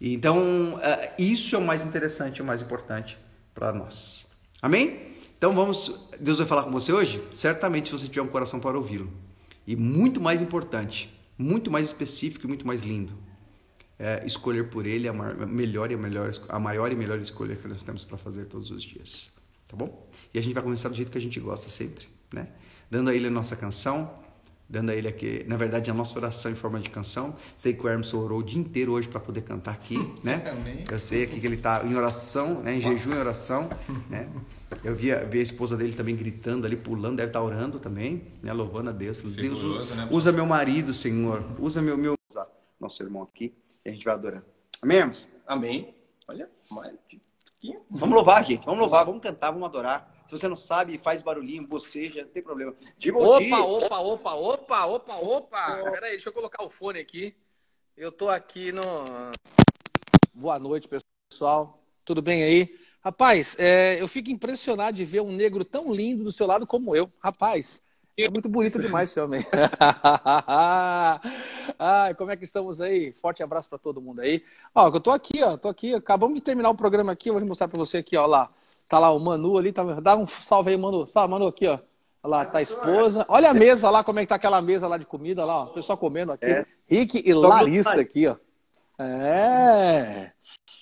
Então, 0.00 0.80
é, 0.82 1.14
isso 1.18 1.54
é 1.54 1.58
o 1.58 1.64
mais 1.64 1.84
interessante, 1.84 2.42
o 2.42 2.44
mais 2.44 2.62
importante 2.62 3.16
para 3.54 3.72
nós. 3.72 4.26
Amém? 4.60 5.08
Então 5.36 5.52
vamos, 5.52 6.08
Deus 6.18 6.38
vai 6.38 6.46
falar 6.48 6.64
com 6.64 6.72
você 6.72 6.92
hoje? 6.92 7.22
Certamente 7.32 7.86
se 7.86 7.92
você 7.92 8.08
tiver 8.08 8.22
um 8.22 8.26
coração 8.26 8.58
para 8.58 8.76
ouvi-lo. 8.76 9.12
E 9.64 9.76
muito 9.76 10.20
mais 10.20 10.42
importante, 10.42 11.16
muito 11.36 11.70
mais 11.70 11.86
específico 11.86 12.44
e 12.46 12.48
muito 12.48 12.66
mais 12.66 12.82
lindo, 12.82 13.12
é 13.98 14.24
escolher 14.24 14.68
por 14.68 14.86
ele 14.86 15.08
a 15.08 15.12
melhor 15.12 15.90
e 15.90 15.94
a 15.94 15.98
melhor, 15.98 16.30
a 16.48 16.58
maior 16.58 16.92
e 16.92 16.94
melhor 16.94 17.18
escolha 17.18 17.56
que 17.56 17.66
nós 17.66 17.82
temos 17.82 18.04
para 18.04 18.16
fazer 18.16 18.44
todos 18.44 18.70
os 18.70 18.82
dias. 18.82 19.32
Tá 19.66 19.76
bom? 19.76 20.08
E 20.32 20.38
a 20.38 20.42
gente 20.42 20.54
vai 20.54 20.62
começar 20.62 20.88
do 20.88 20.94
jeito 20.94 21.10
que 21.10 21.18
a 21.18 21.20
gente 21.20 21.38
gosta 21.40 21.68
sempre, 21.68 22.06
né? 22.32 22.48
Dando 22.90 23.10
a 23.10 23.14
ele 23.14 23.26
a 23.26 23.30
nossa 23.30 23.54
canção, 23.54 24.10
dando 24.66 24.90
a 24.90 24.94
ele 24.94 25.08
aqui, 25.08 25.44
na 25.46 25.56
verdade, 25.56 25.90
a 25.90 25.94
nossa 25.94 26.18
oração 26.18 26.50
em 26.50 26.54
forma 26.54 26.80
de 26.80 26.88
canção. 26.88 27.36
Sei 27.56 27.74
que 27.74 27.84
o 27.84 27.88
Hermes 27.88 28.14
orou 28.14 28.38
o 28.38 28.42
dia 28.42 28.58
inteiro 28.58 28.92
hoje 28.92 29.08
para 29.08 29.20
poder 29.20 29.42
cantar 29.42 29.72
aqui, 29.72 29.98
né? 30.22 30.42
Amém. 30.48 30.84
Eu 30.90 30.98
sei 30.98 31.24
aqui 31.24 31.40
que 31.40 31.46
ele 31.46 31.56
está 31.56 31.84
em 31.84 31.94
oração, 31.94 32.62
né? 32.62 32.76
em 32.76 32.80
jejum 32.80 33.12
e 33.12 33.18
oração, 33.18 33.68
né? 34.08 34.28
Eu 34.84 34.94
vi 34.94 35.12
a, 35.12 35.24
vi 35.24 35.40
a 35.40 35.42
esposa 35.42 35.76
dele 35.76 35.92
também 35.92 36.14
gritando 36.14 36.66
ali, 36.66 36.76
pulando, 36.76 37.16
deve 37.16 37.30
estar 37.30 37.40
tá 37.40 37.44
orando 37.44 37.78
também, 37.78 38.22
né? 38.42 38.52
Louvando 38.52 38.90
a 38.90 38.92
Deus. 38.92 39.18
Deus 39.18 39.60
usa, 39.60 39.94
né? 39.96 40.08
usa, 40.10 40.32
meu 40.32 40.46
marido, 40.46 40.94
Senhor. 40.94 41.44
Usa 41.58 41.82
meu, 41.82 41.98
meu 41.98 42.16
nosso 42.80 43.02
irmão 43.02 43.24
aqui 43.24 43.52
e 43.88 43.90
a 43.90 43.94
gente 43.94 44.04
vai 44.04 44.14
adorar. 44.14 44.44
Amém? 44.82 45.10
Amém. 45.46 45.94
Olha, 46.28 46.50
Vamos 47.90 48.14
louvar, 48.14 48.44
gente. 48.44 48.64
Vamos 48.64 48.80
louvar, 48.80 49.04
vamos 49.04 49.20
cantar, 49.20 49.50
vamos 49.50 49.66
adorar. 49.66 50.14
Se 50.26 50.36
você 50.36 50.46
não 50.46 50.54
sabe, 50.54 50.98
faz 50.98 51.22
barulhinho, 51.22 51.66
boceja, 51.66 52.22
não 52.22 52.28
tem 52.28 52.42
problema. 52.42 52.74
opa, 53.14 53.60
opa, 53.60 53.98
opa, 53.98 54.34
opa, 54.34 54.86
opa, 54.86 55.16
opa. 55.16 55.80
Oh. 55.80 55.90
Peraí, 55.90 56.10
deixa 56.12 56.28
eu 56.28 56.32
colocar 56.32 56.62
o 56.62 56.68
fone 56.68 57.00
aqui. 57.00 57.34
Eu 57.96 58.12
tô 58.12 58.28
aqui 58.28 58.70
no. 58.70 58.82
Boa 60.32 60.58
noite, 60.58 60.88
pessoal. 61.32 61.82
Tudo 62.04 62.22
bem 62.22 62.42
aí? 62.42 62.78
Rapaz, 63.00 63.56
é, 63.58 64.00
eu 64.00 64.06
fico 64.06 64.30
impressionado 64.30 64.96
de 64.96 65.04
ver 65.04 65.20
um 65.20 65.32
negro 65.32 65.64
tão 65.64 65.90
lindo 65.90 66.22
do 66.22 66.30
seu 66.30 66.46
lado 66.46 66.66
como 66.66 66.94
eu. 66.94 67.10
Rapaz, 67.20 67.82
é 68.24 68.30
muito 68.30 68.48
bonito 68.48 68.78
demais 68.78 69.10
esse 69.10 69.20
homem. 69.20 69.44
Ai, 71.78 72.14
como 72.14 72.30
é 72.30 72.36
que 72.36 72.44
estamos 72.44 72.80
aí? 72.80 73.12
Forte 73.12 73.42
abraço 73.42 73.68
para 73.68 73.78
todo 73.78 74.00
mundo 74.00 74.20
aí. 74.20 74.42
Ó, 74.74 74.88
eu 74.88 75.00
tô 75.00 75.10
aqui, 75.10 75.42
ó, 75.42 75.56
tô 75.56 75.68
aqui. 75.68 75.94
Acabamos 75.94 76.36
de 76.36 76.42
terminar 76.42 76.70
o 76.70 76.74
programa 76.74 77.12
aqui, 77.12 77.30
eu 77.30 77.34
vou 77.34 77.46
mostrar 77.46 77.68
para 77.68 77.78
você 77.78 77.98
aqui, 77.98 78.16
ó, 78.16 78.26
lá. 78.26 78.50
Tá 78.88 78.98
lá 78.98 79.12
o 79.12 79.20
Manu 79.20 79.58
ali, 79.58 79.72
tá, 79.72 79.82
dá 80.00 80.16
um 80.16 80.26
salve 80.26 80.70
aí, 80.70 80.76
Manu. 80.76 81.06
Salve, 81.06 81.30
Manu, 81.30 81.46
aqui, 81.46 81.66
ó. 81.66 81.78
Olha 82.22 82.30
lá, 82.30 82.44
tá 82.44 82.58
a 82.58 82.62
esposa. 82.62 83.24
Olha 83.28 83.50
a 83.50 83.54
mesa 83.54 83.90
lá, 83.90 84.02
como 84.02 84.18
é 84.18 84.22
que 84.22 84.28
tá 84.28 84.34
aquela 84.34 84.60
mesa 84.60 84.88
lá 84.88 84.96
de 84.96 85.06
comida 85.06 85.44
lá, 85.44 85.62
ó. 85.62 85.64
O 85.66 85.74
pessoal 85.74 85.96
comendo 85.96 86.32
aqui. 86.32 86.46
É. 86.46 86.66
Rick 86.88 87.22
e 87.24 87.32
Larissa 87.32 88.00
aqui, 88.00 88.26
ó. 88.26 88.36
É. 88.98 90.32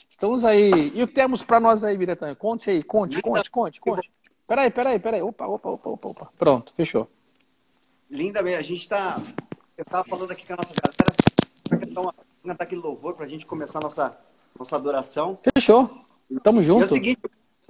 Estamos 0.08 0.44
aí. 0.44 0.92
E 0.94 1.02
o 1.02 1.06
que 1.06 1.12
temos 1.12 1.44
para 1.44 1.60
nós 1.60 1.84
aí, 1.84 1.96
Biretan? 1.96 2.34
Conte 2.34 2.70
aí, 2.70 2.82
conte, 2.82 3.20
conte, 3.20 3.50
conte, 3.50 3.80
conte. 3.80 4.10
Peraí, 4.46 4.70
peraí, 4.70 4.98
peraí. 4.98 5.20
Opa, 5.20 5.46
opa, 5.46 5.70
opa, 5.70 5.90
opa, 5.90 6.08
opa. 6.08 6.32
Pronto, 6.38 6.72
fechou. 6.74 7.10
Linda 8.10 8.42
mesmo. 8.42 8.60
A 8.60 8.62
gente 8.62 8.88
tá. 8.88 9.20
Eu 9.76 9.84
tava 9.84 10.04
falando 10.04 10.30
aqui 10.30 10.46
com 10.46 10.54
a 10.54 10.56
nossa 10.56 10.74
galera. 10.74 11.86
Então, 11.88 12.12
cantar 12.44 12.64
aquele 12.64 12.80
louvor 12.80 13.14
pra 13.14 13.26
gente 13.26 13.44
começar 13.44 13.78
a 13.78 13.82
nossa, 13.82 14.18
nossa 14.58 14.76
adoração. 14.76 15.38
Fechou. 15.54 16.04
Tamo 16.42 16.62
junto. 16.62 16.80
E 16.80 16.82
é 16.82 16.86
o 16.86 16.88
seguinte, 16.88 17.20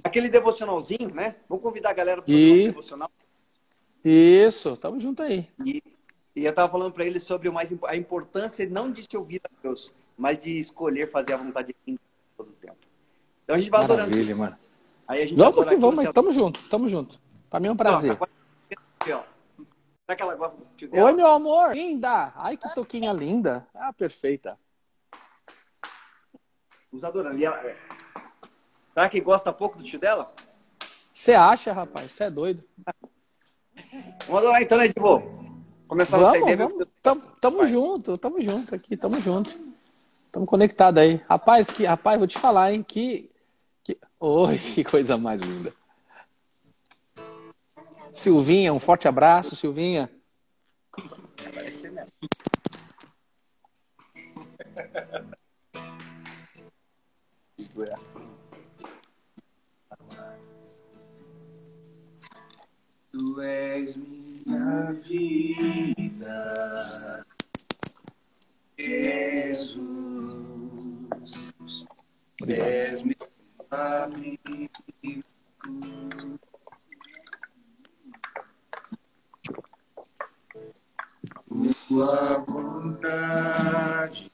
aquele 0.03 0.29
devocionalzinho, 0.29 1.13
né? 1.13 1.35
Vamos 1.47 1.63
convidar 1.63 1.89
a 1.91 1.93
galera 1.93 2.21
para 2.21 2.31
o 2.31 2.35
e... 2.35 2.49
nosso 2.49 2.63
devocional. 2.63 3.11
Isso, 4.03 4.77
tamo 4.77 4.99
junto 4.99 5.21
aí. 5.21 5.47
E, 5.65 5.83
E 6.37 6.45
eu 6.45 6.51
estava 6.51 6.71
falando 6.71 6.93
para 6.93 7.03
ele 7.03 7.19
sobre 7.19 7.49
o 7.49 7.53
mais, 7.53 7.73
a 7.87 7.95
importância 7.95 8.69
não 8.69 8.91
de 8.91 9.01
se 9.01 9.17
ouvir 9.17 9.41
a 9.43 9.49
Deus, 9.61 9.91
mas 10.15 10.37
de 10.37 10.55
escolher 10.59 11.09
fazer 11.09 11.33
a 11.33 11.37
vontade 11.37 11.69
de 11.69 11.75
Deus 11.85 11.99
todo 12.37 12.49
o 12.49 12.53
tempo. 12.53 12.77
Então 13.43 13.55
a 13.55 13.59
gente 13.59 13.71
vai 13.71 13.87
Maravilha, 13.87 14.21
adorando. 14.21 14.37
mano. 14.37 14.57
Aí 15.07 15.23
a 15.23 15.25
gente 15.25 15.37
Vamos 15.37 15.65
que 15.65 15.75
vamos, 15.77 16.13
tamo 16.13 16.31
junto, 16.31 16.69
tamo 16.69 16.87
junto. 16.87 17.19
Pra 17.49 17.59
mim 17.59 17.69
é 17.69 17.71
um 17.71 17.75
prazer. 17.75 18.15
Tá 18.15 18.27
ó. 19.13 19.36
Será 20.07 20.15
que 20.15 20.23
ela 20.23 20.35
gosta 20.35 20.57
do 20.57 20.65
tio 20.77 20.89
dela? 20.89 21.05
Oi, 21.05 21.13
meu 21.13 21.27
amor. 21.27 21.75
Linda. 21.75 22.31
Ai, 22.37 22.55
que 22.55 22.73
toquinha 22.73 23.11
linda. 23.11 23.67
Ah, 23.75 23.91
perfeita. 23.91 24.57
Nos 26.89 27.03
adorando. 27.03 27.37
E 27.37 27.43
ela... 27.43 27.57
é. 27.67 27.75
Será 28.93 29.09
que 29.09 29.19
gosta 29.19 29.51
pouco 29.51 29.77
do 29.77 29.83
tio 29.83 29.99
dela? 29.99 30.33
Você 31.13 31.33
acha, 31.33 31.73
rapaz? 31.73 32.09
Você 32.09 32.23
é 32.23 32.31
doido. 32.31 32.63
Vamos 34.25 34.43
adorar 34.43 34.61
então, 34.61 34.77
né, 34.77 34.87
Divo? 34.87 35.21
Começar 35.89 36.15
a 36.15 36.19
Vamos, 36.21 36.39
ideia. 36.39 36.55
vamos. 36.55 36.87
Tamo, 37.03 37.21
tamo 37.41 37.67
junto, 37.67 38.17
tamo 38.17 38.41
junto 38.41 38.75
aqui, 38.75 38.95
tamo 38.95 39.19
junto. 39.19 39.59
Tamo 40.31 40.45
conectado 40.45 40.99
aí. 40.99 41.21
Rapaz, 41.29 41.69
que, 41.69 41.83
rapaz, 41.83 42.17
vou 42.17 42.27
te 42.27 42.39
falar, 42.39 42.71
hein? 42.71 42.81
Que, 42.81 43.29
que... 43.83 43.97
Oi, 44.21 44.57
que 44.73 44.85
coisa 44.85 45.17
mais 45.17 45.41
linda. 45.41 45.73
Silvinha, 48.17 48.73
um 48.73 48.79
forte 48.79 49.07
abraço, 49.07 49.55
Silvinha. 49.55 50.09
Tu 63.11 63.41
és 63.41 63.95
minha 63.95 64.93
vida, 64.93 66.49
Jesus. 68.79 69.85
És 72.47 73.03
meu 73.03 73.15
amigo. 73.69 74.69
Tua 81.87 82.43
vontade 82.45 84.26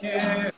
que 0.00 0.06
é. 0.06 0.50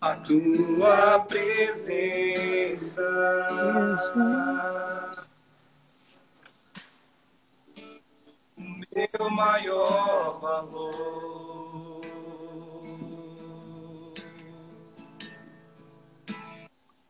A 0.00 0.14
tua 0.16 1.18
presença. 1.20 3.02
O 8.56 8.62
meu 8.62 9.30
maior 9.30 10.40
valor. 10.40 12.00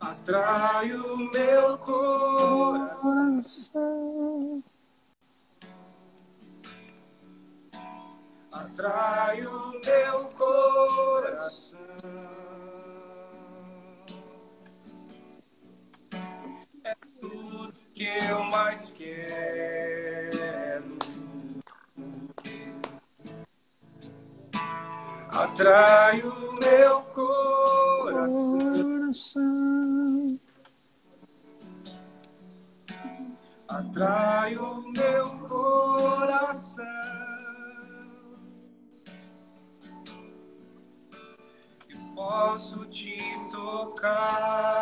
Atrai 0.00 0.92
o 0.92 1.16
meu 1.16 1.78
coração. 1.78 2.05
Meu 26.60 27.02
coração. 27.02 28.56
Atrai 33.68 34.56
o 34.56 34.82
meu 34.92 35.38
coração. 35.40 36.84
Eu 41.88 41.98
posso 42.14 42.86
te 42.86 43.18
tocar. 43.50 44.76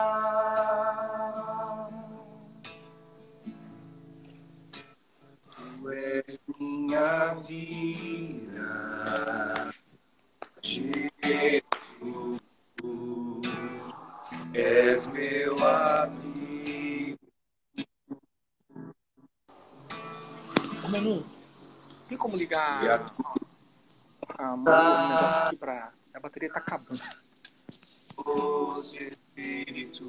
Tu 5.44 5.90
és 5.90 6.38
minha 6.58 7.34
vida. 7.34 8.64
Jesus, 10.62 11.13
és 14.52 15.06
meu 15.06 15.56
amigo. 15.66 17.18
Ô, 20.84 20.88
Manu, 20.90 21.24
tem 22.08 22.18
como 22.18 22.36
ligar 22.36 22.84
a 22.90 23.06
a 24.36 24.56
Manu, 24.56 25.04
o 25.04 25.08
negócio 25.08 25.40
aqui 25.42 25.56
pra. 25.56 25.92
A 26.12 26.20
bateria 26.20 26.52
tá 26.52 26.58
acabando. 26.60 27.00
doce 28.16 28.98
Espírito, 28.98 30.04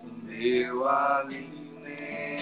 o 0.00 0.06
meu 0.24 0.88
alimento. 0.88 2.32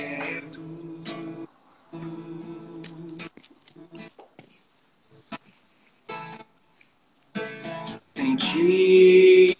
Ti 8.40 9.56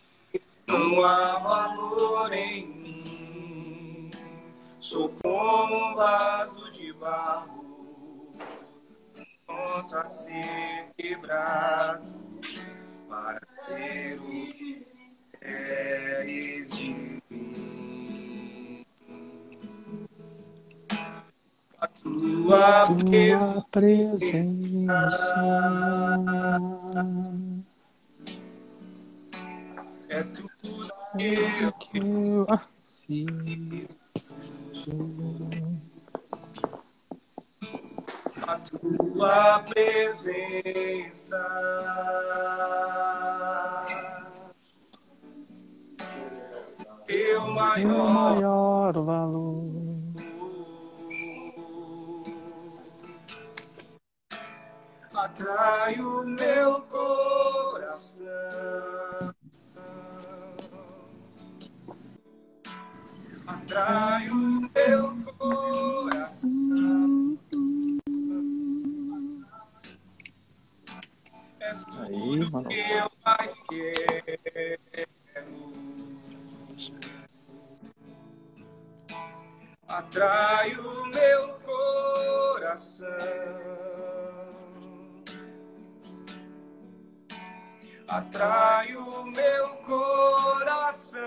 não 0.66 1.04
há 1.04 1.38
valor 1.38 2.32
em 2.32 2.66
mim. 2.66 4.10
Sou 4.80 5.10
como 5.22 5.90
um 5.90 5.94
vaso 5.94 6.72
de 6.72 6.92
barro, 6.94 8.32
pronto 9.46 9.94
a 9.94 10.04
ser 10.04 10.88
quebrado 10.96 12.06
para 13.08 13.40
ter 13.66 14.18
o 14.18 14.30
que 14.30 14.86
queres 15.38 16.70
de 16.70 17.20
mim. 17.30 18.84
A 21.78 21.86
tua 21.86 22.86
Tua 22.86 23.64
presença. 23.70 24.49
Teu 47.40 47.54
maior 47.54 48.12
maior 48.12 48.92
valor. 48.92 49.70
atrai 55.14 56.00
o 56.00 56.24
meu 56.26 56.80
coração. 56.82 57.00
coração. 57.70 59.34
Atrai 63.46 64.19
Atrai 80.20 80.76
o 80.76 81.06
meu 81.06 81.54
coração. 81.60 83.06
Atrai 88.06 88.96
o 88.96 89.24
meu 89.24 89.76
coração. 89.76 91.20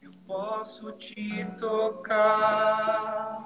Eu 0.00 0.12
posso 0.26 0.92
te 0.92 1.44
tocar. 1.58 3.44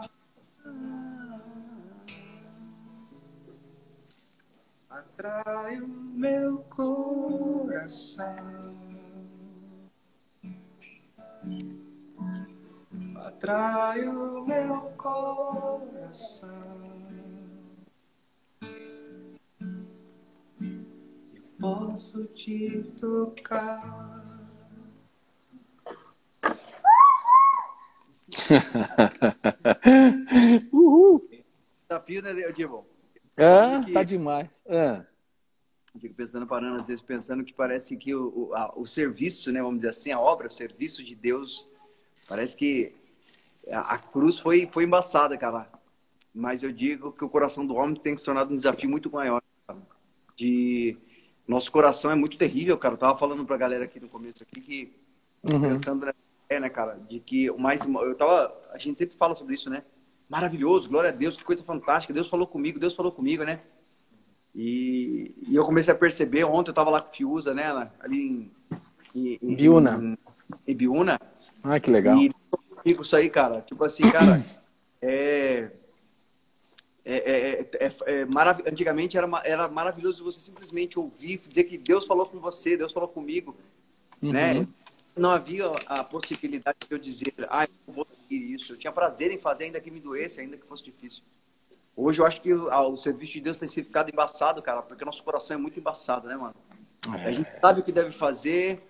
Atrai 4.89 5.81
o 5.81 5.89
meu 5.89 6.59
coração. 6.71 8.25
Atrai 13.45 14.09
o 14.09 14.43
meu 14.47 14.81
coração. 14.97 16.49
Eu 20.63 21.43
posso 21.61 22.25
te 22.29 22.91
tocar. 22.99 24.25
Uhul. 30.73 31.29
Desafio, 31.87 32.23
né, 32.23 32.33
Diego? 32.51 32.87
Ah, 33.37 33.83
tá 33.93 34.03
demais. 34.03 34.63
Ah. 34.67 35.05
Fico 36.01 36.15
pensando, 36.15 36.47
parando, 36.47 36.77
às 36.77 36.87
vezes 36.89 37.05
pensando 37.05 37.45
que 37.45 37.53
parece 37.53 37.95
que 37.99 38.15
o, 38.15 38.49
o, 38.49 38.55
a- 38.55 38.73
o 38.75 38.87
serviço, 38.87 39.53
né, 39.53 39.61
vamos 39.61 39.77
dizer 39.77 39.91
assim, 39.91 40.13
a 40.13 40.19
obra, 40.19 40.47
o 40.47 40.51
serviço 40.51 41.05
de 41.05 41.15
Deus, 41.15 41.69
parece 42.27 42.57
que 42.57 43.04
a, 43.71 43.95
a 43.95 43.99
cruz 43.99 44.39
foi, 44.39 44.69
foi 44.71 44.85
embaçada, 44.85 45.37
cara. 45.37 45.69
Mas 46.35 46.63
eu 46.63 46.73
digo 46.73 47.13
que 47.13 47.25
o 47.25 47.29
coração 47.29 47.65
do 47.67 47.75
homem 47.75 47.95
tem 47.95 48.15
que 48.15 48.21
se 48.21 48.25
tornar 48.27 48.45
um 48.45 48.57
desafio 48.57 48.91
muito 48.91 49.11
maior. 49.11 49.41
cara. 49.67 49.81
De 50.37 50.97
nosso 51.47 51.71
coração 51.71 52.11
é 52.11 52.15
muito 52.15 52.37
terrível, 52.37 52.77
cara. 52.77 52.95
Eu 52.95 52.99
tava 52.99 53.17
falando 53.17 53.45
pra 53.45 53.57
galera 53.57 53.85
aqui 53.85 54.01
no 54.01 54.09
começo 54.09 54.43
aqui 54.43 54.61
que 54.61 55.05
Uhum. 55.51 55.61
pensando 55.61 56.07
ideia, 56.47 56.61
né, 56.61 56.69
cara, 56.71 56.99
de 57.09 57.21
que 57.21 57.51
o 57.51 57.59
mais 57.59 57.85
eu 57.87 58.15
tava, 58.15 58.55
a 58.73 58.79
gente 58.79 58.99
sempre 58.99 59.17
fala 59.17 59.35
sobre 59.35 59.55
isso, 59.55 59.69
né? 59.69 59.83
Maravilhoso, 60.29 60.89
glória 60.89 61.11
a 61.11 61.13
Deus, 61.13 61.37
que 61.37 61.45
coisa 61.45 61.63
fantástica. 61.63 62.15
Deus 62.15 62.29
falou 62.29 62.47
comigo, 62.47 62.79
Deus 62.79 62.95
falou 62.95 63.13
comigo, 63.13 63.45
né? 63.45 63.61
E, 64.55 65.35
e 65.49 65.55
eu 65.55 65.65
comecei 65.65 65.93
a 65.93 65.97
perceber, 65.97 66.45
ontem 66.45 66.71
eu 66.71 66.75
tava 66.75 66.91
lá 66.91 67.01
com 67.01 67.11
o 67.11 67.13
Fiuza, 67.13 67.53
né, 67.53 67.91
ali 68.01 68.23
em, 68.23 68.53
em, 69.15 69.39
em 69.43 69.55
Biúna. 69.55 70.01
Em, 70.01 70.19
em 70.73 70.77
Biúna. 70.77 71.21
Ah, 71.65 71.81
que 71.81 71.91
legal. 71.91 72.17
E 72.17 72.33
comigo 72.85 73.03
isso 73.03 73.17
aí, 73.17 73.31
cara. 73.31 73.63
Tipo 73.63 73.83
assim, 73.85 74.09
cara, 74.11 74.45
é. 75.01 75.71
É, 77.07 77.17
é, 77.17 77.51
é, 77.51 77.87
é, 77.87 78.21
é 78.21 78.25
marav- 78.25 78.63
Antigamente 78.67 79.17
era, 79.19 79.29
era 79.45 79.69
maravilhoso 79.69 80.25
você 80.25 80.41
simplesmente 80.41 80.99
ouvir, 80.99 81.37
dizer 81.37 81.65
que 81.65 81.77
Deus 81.77 82.07
falou 82.07 82.25
com 82.25 82.39
você, 82.41 82.79
Deus 82.79 82.95
falou 82.95 83.09
comigo, 83.09 83.55
né? 84.23 84.55
Uhum. 84.55 84.67
Não 85.15 85.31
havia 85.31 85.67
a 85.87 86.03
possibilidade 86.03 86.79
de 86.89 86.95
eu 86.95 86.99
dizer, 86.99 87.35
ah, 87.51 87.69
eu 87.87 87.93
vou 87.93 88.07
seguir 88.23 88.55
isso. 88.55 88.73
Eu 88.73 88.79
tinha 88.79 88.91
prazer 88.91 89.31
em 89.31 89.39
fazer, 89.39 89.65
ainda 89.65 89.81
que 89.81 89.91
me 89.91 90.01
doesse, 90.01 90.41
ainda 90.41 90.57
que 90.57 90.67
fosse 90.67 90.83
difícil. 90.83 91.23
Hoje 91.95 92.21
eu 92.21 92.27
acho 92.27 92.41
que 92.41 92.53
o, 92.53 92.69
o 92.71 92.97
serviço 92.97 93.35
de 93.35 93.43
Deus 93.43 93.59
tem 93.59 93.69
sido 93.69 93.87
ficado 93.87 94.11
embaçado, 94.11 94.63
cara, 94.63 94.81
porque 94.81 95.05
nosso 95.05 95.23
coração 95.23 95.57
é 95.57 95.61
muito 95.61 95.79
embaçado, 95.79 96.27
né, 96.27 96.37
mano? 96.37 96.55
A 97.07 97.31
gente 97.31 97.49
sabe 97.61 97.81
o 97.81 97.85
que 97.85 97.93
deve 97.93 98.13
fazer. 98.13 98.83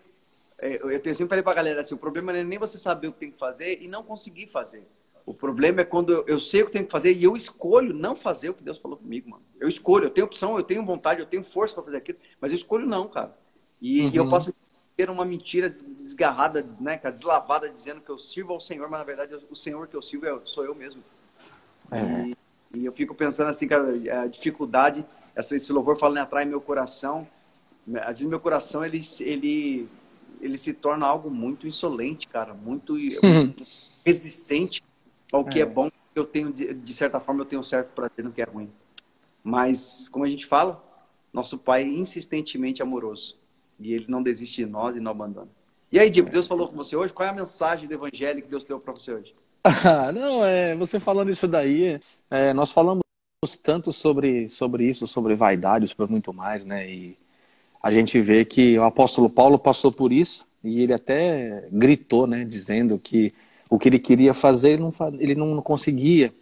É, 0.59 0.77
Eu 0.83 1.01
tenho 1.01 1.15
sempre 1.15 1.31
falei 1.31 1.43
pra 1.43 1.55
galera 1.55 1.81
assim, 1.81 1.95
o 1.95 1.99
problema 1.99 2.33
não 2.33 2.41
é 2.41 2.45
nem 2.45 2.59
você 2.59 2.79
saber 2.79 3.09
o 3.09 3.13
que 3.13 3.21
tem 3.21 3.31
que 3.31 3.39
fazer 3.39 3.83
e 3.83 3.89
não 3.89 4.03
conseguir 4.03 4.47
fazer. 4.49 4.87
O 5.27 5.33
problema 5.33 5.81
é 5.81 5.85
quando 5.85 6.13
eu, 6.13 6.25
eu 6.27 6.39
sei 6.39 6.63
o 6.63 6.67
que 6.67 6.73
tenho 6.73 6.85
que 6.85 6.93
fazer 6.93 7.13
e 7.13 7.25
eu 7.25 7.35
escolho 7.37 7.95
não 7.95 8.15
fazer 8.15 8.51
o 8.51 8.55
que 8.55 8.63
Deus 8.63 8.79
falou 8.79 8.99
comigo, 8.99 9.31
mano. 9.31 9.43
Eu 9.59 9.69
escolho, 9.69 10.07
eu 10.07 10.11
tenho 10.11 10.27
opção, 10.27 10.57
eu 10.59 10.63
tenho 10.63 10.85
vontade, 10.85 11.21
eu 11.21 11.27
tenho 11.27 11.43
força 11.43 11.75
para 11.75 11.85
fazer 11.85 11.97
aquilo, 11.97 12.19
mas 12.41 12.53
eu 12.53 12.57
escolho 12.57 12.87
não, 12.87 13.09
cara. 13.09 13.37
E, 13.81 14.09
e 14.09 14.17
eu 14.17 14.25
Uhum. 14.25 14.31
posso 14.31 14.55
ter 14.97 15.09
uma 15.11 15.25
mentira 15.25 15.69
des- 15.69 15.83
desgarrada, 16.01 16.65
né, 16.79 16.99
cara, 16.99 17.13
deslavada, 17.15 17.69
dizendo 17.69 18.01
que 18.01 18.11
eu 18.11 18.19
sirvo 18.19 18.53
ao 18.53 18.61
Senhor, 18.61 18.89
mas 18.89 18.99
na 19.01 19.05
verdade 19.05 19.35
o 19.51 19.57
Senhor 19.57 19.89
que 19.89 19.97
eu 19.97 20.03
sirvo 20.03 20.27
é- 20.27 20.41
sou 20.45 20.65
eu 20.65 20.75
mesmo. 20.75 21.03
É. 21.91 22.23
E, 22.23 22.37
e 22.75 22.85
eu 22.85 22.93
fico 22.93 23.15
pensando 23.15 23.49
assim, 23.49 23.67
cara, 23.67 23.89
a 24.23 24.27
dificuldade, 24.27 25.05
essa, 25.35 25.57
esse 25.57 25.73
louvor 25.73 25.97
falando 25.99 26.19
atrai 26.19 26.45
meu 26.45 26.61
coração. 26.61 27.27
Às 28.03 28.19
vezes 28.19 28.27
meu 28.27 28.41
coração 28.41 28.85
ele, 28.85 29.03
ele, 29.21 29.89
ele 30.45 30.59
se 30.59 30.75
torna 30.75 31.07
algo 31.07 31.31
muito 31.31 31.67
insolente, 31.67 32.29
cara, 32.29 32.53
muito, 32.53 32.97
resistente 34.05 34.83
ao 35.33 35.45
que 35.45 35.61
é, 35.61 35.65
bom. 35.65 35.91
Eu 36.15 36.25
tenho, 36.25 36.53
de, 36.53 36.75
de 36.75 36.95
certa 36.95 37.19
forma, 37.19 37.41
eu 37.41 37.47
tenho 37.47 37.65
certo 37.65 37.93
prazer 37.93 38.25
no 38.25 38.31
que 38.31 38.43
é 38.43 38.45
ruim. 38.45 38.71
Mas, 39.43 40.09
como 40.09 40.25
a 40.25 40.29
gente 40.29 40.47
fala, 40.47 40.83
nosso 41.33 41.59
Pai 41.59 41.83
é 41.83 41.89
insistentemente 41.89 42.83
amoroso. 42.83 43.37
E 43.81 43.93
Ele 43.93 44.05
não 44.07 44.23
desiste 44.23 44.65
de 44.65 44.71
nós 44.71 44.95
e 44.95 45.01
não 45.01 45.11
abandona. 45.11 45.49
E 45.91 45.99
aí, 45.99 46.11
Diego, 46.11 46.31
Deus 46.31 46.47
falou 46.47 46.69
com 46.69 46.77
você 46.77 46.95
hoje? 46.95 47.13
Qual 47.13 47.27
é 47.27 47.31
a 47.31 47.35
mensagem 47.35 47.89
do 47.89 47.95
Evangelho 47.95 48.43
que 48.43 48.49
Deus 48.49 48.65
deu 48.65 48.79
para 48.79 48.93
você 48.93 49.13
hoje? 49.13 49.35
Ah, 49.65 50.13
não, 50.13 50.45
é, 50.45 50.77
você 50.77 51.01
falando 51.01 51.31
isso 51.31 51.49
daí, 51.49 51.99
é, 52.31 52.53
nós 52.53 52.71
falamos 52.71 53.03
tanto 53.63 53.93
sobre, 53.93 54.49
sobre 54.49 54.87
isso, 54.87 55.07
sobre 55.07 55.35
vaidade, 55.35 55.89
sobre 55.89 56.11
muito 56.11 56.33
mais, 56.35 56.65
né? 56.65 56.91
E 56.91 57.19
a 57.85 57.91
gente 57.91 58.19
vê 58.19 58.47
que 58.47 58.79
o 58.79 58.83
apóstolo 58.83 59.29
Paulo 59.29 59.59
passou 59.59 59.93
por 59.93 60.11
isso 60.11 60.47
e 60.65 60.81
ele 60.81 60.95
até 60.95 61.69
gritou, 61.71 62.27
né? 62.27 62.43
Dizendo 62.43 62.99
que 62.99 63.35
o 63.69 63.79
que 63.79 63.91
ele 63.91 63.99
queria 63.99 64.33
fazer 64.33 64.71
ele 64.71 64.83
não, 64.83 64.93
ele 65.19 65.35
não 65.35 65.61
conseguia. 65.61 66.33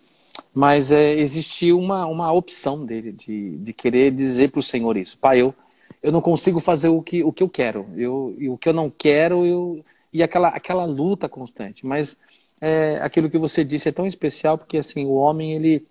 Mas 0.55 0.93
é, 0.93 1.19
existia 1.19 1.75
uma, 1.75 2.07
uma 2.07 2.31
opção 2.31 2.87
dele 2.87 3.11
de, 3.11 3.57
de 3.57 3.73
querer 3.73 4.13
dizer 4.13 4.53
para 4.53 4.61
o 4.61 4.63
Senhor 4.63 4.97
isso. 4.97 5.19
Pai, 5.19 5.41
eu, 5.41 5.53
eu 6.01 6.13
não 6.13 6.21
consigo 6.21 6.61
fazer 6.61 6.91
o 6.91 7.03
que, 7.03 7.25
o 7.25 7.33
que 7.33 7.43
eu 7.43 7.49
quero. 7.49 7.89
Eu, 7.97 8.37
e 8.39 8.49
o 8.49 8.57
que 8.57 8.69
eu 8.69 8.73
não 8.73 8.89
quero, 8.89 9.45
eu. 9.45 9.85
E 10.13 10.23
aquela, 10.23 10.47
aquela 10.47 10.85
luta 10.85 11.29
constante. 11.29 11.85
Mas 11.85 12.17
é, 12.61 13.01
aquilo 13.03 13.29
que 13.29 13.37
você 13.37 13.65
disse 13.65 13.89
é 13.89 13.93
tão 13.93 14.07
especial 14.07 14.57
porque 14.57 14.79
assim 14.79 15.07
o 15.07 15.15
homem 15.15 15.55
ele 15.55 15.85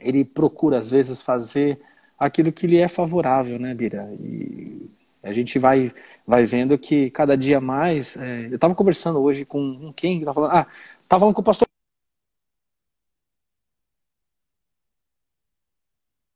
ele 0.00 0.24
procura 0.24 0.76
às 0.78 0.90
vezes 0.90 1.22
fazer 1.22 1.78
aquilo 2.18 2.52
que 2.52 2.66
lhe 2.66 2.78
é 2.78 2.88
favorável, 2.88 3.58
né, 3.58 3.74
Bira? 3.74 4.08
E 4.20 4.90
a 5.22 5.32
gente 5.32 5.58
vai 5.58 5.92
vai 6.26 6.44
vendo 6.44 6.78
que 6.78 7.10
cada 7.10 7.36
dia 7.36 7.60
mais. 7.60 8.16
é, 8.16 8.46
eu 8.46 8.56
estava 8.56 8.74
conversando 8.74 9.20
hoje 9.20 9.44
com, 9.44 9.78
com 9.78 9.92
quem? 9.92 10.20
Tava 10.24 10.34
falando, 10.34 10.52
ah, 10.52 10.66
tava 11.08 11.20
falando 11.20 11.34
com 11.34 11.40
o 11.40 11.44
pastor. 11.44 11.66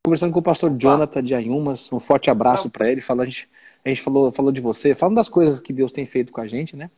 Conversando 0.06 0.32
com 0.32 0.38
o 0.40 0.42
pastor 0.42 0.70
Jonathan 0.76 1.22
de 1.22 1.34
Ayumas, 1.34 1.92
um 1.92 2.00
forte 2.00 2.30
abraço 2.30 2.70
para 2.70 2.90
ele. 2.90 3.00
Falando, 3.00 3.22
a 3.22 3.24
gente, 3.26 3.48
a 3.84 3.88
gente 3.88 4.00
falou, 4.00 4.32
falou 4.32 4.50
de 4.50 4.60
você, 4.60 4.94
falando 4.94 5.16
das 5.16 5.28
coisas 5.28 5.60
que 5.60 5.72
Deus 5.72 5.92
tem 5.92 6.06
feito 6.06 6.32
com 6.32 6.40
a 6.40 6.46
gente, 6.46 6.76
né? 6.76 6.90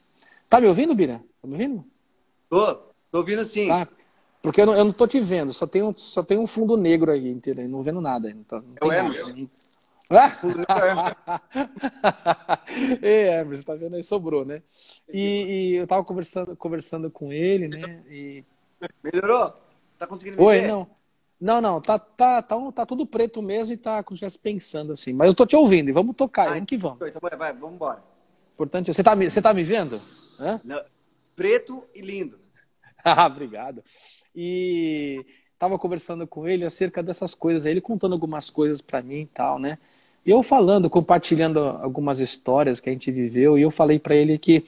Tá 0.48 0.60
me 0.60 0.66
ouvindo, 0.66 0.94
Bira? 0.94 1.18
Tá 1.40 1.48
me 1.48 1.54
ouvindo? 1.54 1.84
Tô, 2.48 2.74
tô 3.10 3.18
ouvindo 3.18 3.44
sim. 3.44 3.68
Tá. 3.68 3.88
Porque 4.42 4.60
eu 4.60 4.66
não, 4.66 4.74
eu 4.74 4.84
não 4.84 4.92
tô 4.92 5.06
te 5.06 5.20
vendo, 5.20 5.52
só 5.52 5.66
tem 5.66 5.82
um, 5.82 5.94
só 5.94 6.22
tem 6.22 6.36
um 6.36 6.46
fundo 6.48 6.76
negro 6.76 7.12
aí, 7.12 7.30
entendeu? 7.30 7.68
Não 7.68 7.82
vendo 7.82 8.00
nada. 8.00 8.32
Não 8.34 8.42
tá, 8.42 8.60
não 8.60 8.74
É 8.80 8.84
o 8.84 8.90
tem 8.90 8.98
Emerson. 8.98 9.48
Ei, 13.00 13.28
Emerson, 13.28 13.64
tá 13.64 13.74
vendo 13.74 13.96
aí? 13.96 14.02
Sobrou, 14.02 14.44
né? 14.44 14.62
E, 15.12 15.20
e 15.20 15.74
eu 15.76 15.86
tava 15.86 16.04
conversando, 16.04 16.56
conversando 16.56 17.10
com 17.10 17.32
ele, 17.32 17.68
né? 17.68 18.02
E... 18.10 18.44
Melhorou? 19.02 19.54
Tá 19.98 20.06
conseguindo 20.06 20.38
me 20.38 20.44
Oi, 20.44 20.60
ver? 20.60 20.68
não. 20.68 20.86
Não, 21.40 21.60
não, 21.60 21.80
tá, 21.80 21.98
tá, 21.98 22.40
tá, 22.40 22.72
tá 22.72 22.86
tudo 22.86 23.04
preto 23.04 23.42
mesmo 23.42 23.74
e 23.74 23.76
tá 23.76 24.00
como 24.04 24.16
se 24.16 24.24
estivesse 24.24 24.38
pensando 24.38 24.92
assim. 24.92 25.12
Mas 25.12 25.26
eu 25.26 25.34
tô 25.34 25.44
te 25.44 25.56
ouvindo 25.56 25.88
e 25.88 25.92
vamos 25.92 26.14
tocar, 26.14 26.46
Ah, 26.46 26.54
vamos 26.54 26.66
que 26.66 26.76
vamos. 26.76 27.00
Então 27.04 27.20
vai, 27.20 27.36
vai, 27.36 27.52
vamos 27.52 27.74
embora. 27.74 28.00
Importante, 28.54 28.90
é- 28.90 28.94
você 28.94 29.02
tá, 29.02 29.16
me- 29.16 29.28
você 29.28 29.42
tá 29.42 29.52
me 29.52 29.64
vendo? 29.64 30.00
Não, 30.64 30.80
Preto 31.34 31.84
e 31.94 32.00
lindo. 32.00 32.40
Ah, 33.04 33.26
obrigado. 33.26 33.82
E 34.34 35.24
tava 35.58 35.78
conversando 35.78 36.26
com 36.26 36.48
ele 36.48 36.64
acerca 36.64 37.02
dessas 37.02 37.34
coisas, 37.34 37.64
ele 37.64 37.80
contando 37.80 38.12
algumas 38.12 38.50
coisas 38.50 38.80
para 38.80 39.02
mim 39.02 39.20
e 39.20 39.26
tal, 39.26 39.58
né? 39.58 39.78
E 40.24 40.30
eu 40.30 40.42
falando, 40.42 40.88
compartilhando 40.88 41.58
algumas 41.58 42.20
histórias 42.20 42.80
que 42.80 42.88
a 42.88 42.92
gente 42.92 43.10
viveu, 43.10 43.58
e 43.58 43.62
eu 43.62 43.70
falei 43.70 43.98
para 43.98 44.14
ele 44.14 44.38
que 44.38 44.64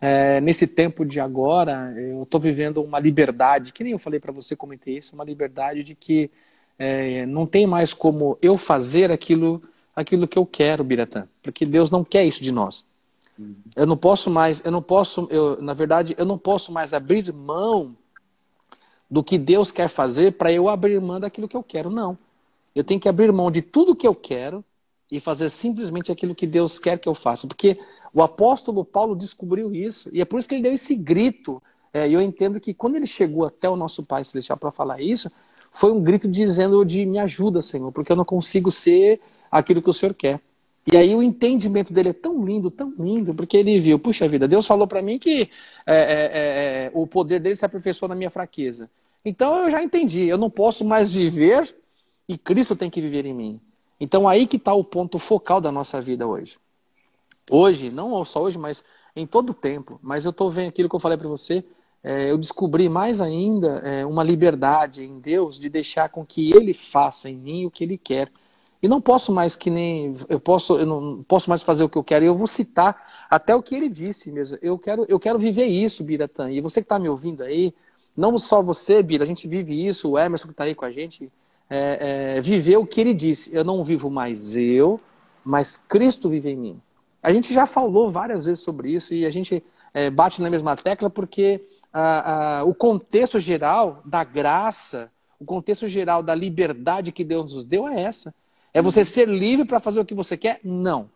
é, 0.00 0.40
nesse 0.40 0.66
tempo 0.66 1.04
de 1.04 1.20
agora 1.20 1.94
eu 1.96 2.26
tô 2.26 2.38
vivendo 2.38 2.82
uma 2.82 2.98
liberdade, 2.98 3.72
que 3.72 3.84
nem 3.84 3.92
eu 3.92 3.98
falei 3.98 4.18
para 4.18 4.32
você, 4.32 4.56
comentei 4.56 4.98
isso, 4.98 5.14
uma 5.14 5.24
liberdade 5.24 5.84
de 5.84 5.94
que 5.94 6.30
é, 6.78 7.24
não 7.26 7.46
tem 7.46 7.66
mais 7.66 7.94
como 7.94 8.36
eu 8.42 8.58
fazer 8.58 9.10
aquilo, 9.12 9.62
aquilo 9.94 10.26
que 10.28 10.38
eu 10.38 10.44
quero, 10.44 10.84
Biratã, 10.84 11.28
porque 11.42 11.64
Deus 11.64 11.90
não 11.90 12.04
quer 12.04 12.24
isso 12.24 12.42
de 12.42 12.50
nós. 12.50 12.84
Eu 13.74 13.86
não 13.86 13.96
posso 13.96 14.30
mais, 14.30 14.64
eu 14.64 14.70
não 14.70 14.82
posso, 14.82 15.28
eu, 15.30 15.60
na 15.60 15.74
verdade, 15.74 16.14
eu 16.18 16.24
não 16.24 16.38
posso 16.38 16.72
mais 16.72 16.92
abrir 16.94 17.32
mão 17.32 17.94
do 19.10 19.22
que 19.22 19.38
Deus 19.38 19.70
quer 19.70 19.88
fazer 19.88 20.32
para 20.32 20.52
eu 20.52 20.68
abrir 20.68 21.00
mão 21.00 21.20
daquilo 21.20 21.48
que 21.48 21.56
eu 21.56 21.62
quero. 21.62 21.90
Não. 21.90 22.18
Eu 22.74 22.84
tenho 22.84 23.00
que 23.00 23.08
abrir 23.08 23.32
mão 23.32 23.50
de 23.50 23.62
tudo 23.62 23.96
que 23.96 24.06
eu 24.06 24.14
quero 24.14 24.64
e 25.10 25.20
fazer 25.20 25.48
simplesmente 25.50 26.10
aquilo 26.10 26.34
que 26.34 26.46
Deus 26.46 26.78
quer 26.78 26.98
que 26.98 27.08
eu 27.08 27.14
faça. 27.14 27.46
Porque 27.46 27.78
o 28.12 28.22
apóstolo 28.22 28.84
Paulo 28.84 29.14
descobriu 29.14 29.74
isso 29.74 30.10
e 30.12 30.20
é 30.20 30.24
por 30.24 30.38
isso 30.38 30.48
que 30.48 30.54
ele 30.54 30.62
deu 30.62 30.72
esse 30.72 30.94
grito. 30.94 31.62
É, 31.92 32.08
e 32.08 32.12
eu 32.12 32.20
entendo 32.20 32.60
que 32.60 32.74
quando 32.74 32.96
ele 32.96 33.06
chegou 33.06 33.46
até 33.46 33.68
o 33.68 33.76
nosso 33.76 34.02
Pai 34.02 34.22
Celestial 34.24 34.58
para 34.58 34.70
falar 34.70 35.00
isso, 35.00 35.30
foi 35.70 35.92
um 35.92 36.02
grito 36.02 36.28
dizendo 36.28 36.84
de 36.84 37.06
me 37.06 37.18
ajuda, 37.18 37.62
Senhor, 37.62 37.92
porque 37.92 38.10
eu 38.12 38.16
não 38.16 38.24
consigo 38.24 38.70
ser 38.70 39.20
aquilo 39.50 39.80
que 39.80 39.90
o 39.90 39.92
Senhor 39.92 40.14
quer. 40.14 40.40
E 40.86 40.96
aí 40.96 41.14
o 41.14 41.22
entendimento 41.22 41.92
dele 41.92 42.10
é 42.10 42.12
tão 42.12 42.44
lindo, 42.44 42.70
tão 42.70 42.94
lindo, 42.98 43.34
porque 43.34 43.56
ele 43.56 43.80
viu, 43.80 43.98
puxa 43.98 44.28
vida, 44.28 44.46
Deus 44.46 44.66
falou 44.66 44.86
para 44.86 45.02
mim 45.02 45.18
que 45.18 45.50
é, 45.84 45.96
é, 45.96 45.96
é, 45.96 46.84
é, 46.86 46.90
o 46.94 47.06
poder 47.06 47.40
dele 47.40 47.56
se 47.56 47.64
aperfeiçoa 47.64 48.08
na 48.08 48.14
minha 48.14 48.30
fraqueza. 48.30 48.88
Então 49.24 49.64
eu 49.64 49.70
já 49.70 49.82
entendi, 49.82 50.26
eu 50.26 50.38
não 50.38 50.48
posso 50.48 50.84
mais 50.84 51.10
viver 51.10 51.76
e 52.28 52.38
Cristo 52.38 52.76
tem 52.76 52.88
que 52.88 53.00
viver 53.00 53.26
em 53.26 53.34
mim. 53.34 53.60
Então 54.00 54.28
aí 54.28 54.46
que 54.46 54.56
está 54.56 54.72
o 54.74 54.84
ponto 54.84 55.18
focal 55.18 55.60
da 55.60 55.72
nossa 55.72 56.00
vida 56.00 56.26
hoje. 56.26 56.56
Hoje, 57.50 57.90
não 57.90 58.24
só 58.24 58.42
hoje, 58.42 58.58
mas 58.58 58.84
em 59.16 59.26
todo 59.26 59.50
o 59.50 59.54
tempo. 59.54 59.98
Mas 60.02 60.24
eu 60.24 60.30
estou 60.30 60.50
vendo 60.50 60.68
aquilo 60.68 60.88
que 60.88 60.94
eu 60.94 61.00
falei 61.00 61.18
para 61.18 61.28
você, 61.28 61.64
é, 62.04 62.30
eu 62.30 62.38
descobri 62.38 62.88
mais 62.88 63.20
ainda 63.20 63.78
é, 63.78 64.06
uma 64.06 64.22
liberdade 64.22 65.02
em 65.02 65.18
Deus 65.18 65.58
de 65.58 65.68
deixar 65.68 66.08
com 66.08 66.24
que 66.24 66.54
Ele 66.54 66.72
faça 66.72 67.28
em 67.28 67.36
mim 67.36 67.66
o 67.66 67.70
que 67.70 67.82
Ele 67.82 67.98
quer. 67.98 68.30
E 68.82 68.88
não 68.88 69.00
posso 69.00 69.32
mais 69.32 69.56
que 69.56 69.70
nem 69.70 70.14
eu 70.28 70.38
posso, 70.38 70.78
eu 70.78 70.86
não 70.86 71.22
posso 71.22 71.48
mais 71.48 71.62
fazer 71.62 71.84
o 71.84 71.88
que 71.88 71.96
eu 71.96 72.04
quero. 72.04 72.24
E 72.24 72.28
eu 72.28 72.34
vou 72.34 72.46
citar 72.46 73.26
até 73.30 73.54
o 73.54 73.62
que 73.62 73.74
ele 73.74 73.88
disse 73.88 74.30
mesmo. 74.30 74.58
Eu 74.60 74.78
quero, 74.78 75.04
eu 75.08 75.18
quero 75.18 75.38
viver 75.38 75.64
isso, 75.64 76.04
Biratã. 76.04 76.50
E 76.50 76.60
você 76.60 76.80
que 76.80 76.84
está 76.84 76.98
me 76.98 77.08
ouvindo 77.08 77.42
aí, 77.42 77.74
não 78.16 78.38
só 78.38 78.62
você, 78.62 79.02
Bira, 79.02 79.24
a 79.24 79.26
gente 79.26 79.48
vive 79.48 79.86
isso. 79.86 80.10
O 80.10 80.18
Emerson 80.18 80.48
que 80.48 80.52
está 80.52 80.64
aí 80.64 80.74
com 80.74 80.84
a 80.84 80.90
gente 80.90 81.30
é, 81.68 82.36
é, 82.36 82.40
viveu 82.40 82.82
o 82.82 82.86
que 82.86 83.00
ele 83.00 83.14
disse. 83.14 83.54
Eu 83.54 83.64
não 83.64 83.82
vivo 83.84 84.10
mais 84.10 84.56
eu, 84.56 85.00
mas 85.44 85.76
Cristo 85.76 86.28
vive 86.28 86.50
em 86.50 86.56
mim. 86.56 86.80
A 87.22 87.32
gente 87.32 87.52
já 87.52 87.66
falou 87.66 88.10
várias 88.10 88.44
vezes 88.44 88.62
sobre 88.62 88.90
isso 88.90 89.12
e 89.12 89.26
a 89.26 89.30
gente 89.30 89.62
é, 89.92 90.10
bate 90.10 90.40
na 90.40 90.48
mesma 90.48 90.76
tecla 90.76 91.10
porque 91.10 91.60
a, 91.92 92.58
a, 92.58 92.64
o 92.64 92.74
contexto 92.74 93.40
geral 93.40 94.00
da 94.04 94.22
graça, 94.22 95.10
o 95.40 95.44
contexto 95.44 95.88
geral 95.88 96.22
da 96.22 96.34
liberdade 96.34 97.10
que 97.10 97.24
Deus 97.24 97.52
nos 97.52 97.64
deu 97.64 97.88
é 97.88 98.02
essa. 98.02 98.34
É 98.76 98.82
você 98.82 99.06
ser 99.06 99.26
livre 99.26 99.64
para 99.64 99.80
fazer 99.80 100.00
o 100.00 100.04
que 100.04 100.12
você 100.12 100.36
quer? 100.36 100.60
Não. 100.62 101.08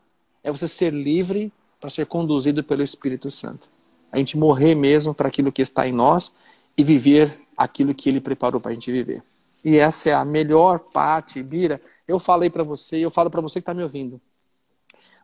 É 0.43 0.51
você 0.51 0.67
ser 0.67 0.95
livre 0.95 1.53
para 1.79 1.91
ser 1.91 2.07
conduzido 2.07 2.65
pelo 2.65 2.83
Espírito 2.83 3.31
Santo. 3.31 3.69
A 4.11 4.17
gente 4.17 4.35
morrer 4.35 4.75
mesmo 4.75 5.13
para 5.13 5.29
aquilo 5.29 5.53
que 5.53 5.61
está 5.61 5.87
em 5.87 5.93
nós 5.93 6.35
e 6.75 6.83
viver 6.83 7.39
aquilo 7.55 7.95
que 7.95 8.09
ele 8.09 8.19
preparou 8.19 8.63
para 8.63 8.71
a 8.71 8.75
gente 8.75 8.91
viver. 8.91 9.23
E 9.63 9.77
essa 9.77 10.09
é 10.09 10.15
a 10.15 10.25
melhor 10.25 10.79
parte, 10.79 11.43
Bira. 11.43 11.83
Eu 12.09 12.19
falei 12.19 12.49
para 12.49 12.63
você, 12.65 12.99
e 12.99 13.03
eu 13.03 13.11
falo 13.11 13.29
para 13.29 13.43
você 13.43 13.61
que 13.61 13.65
está 13.65 13.75
me 13.75 13.83
ouvindo. 13.83 14.19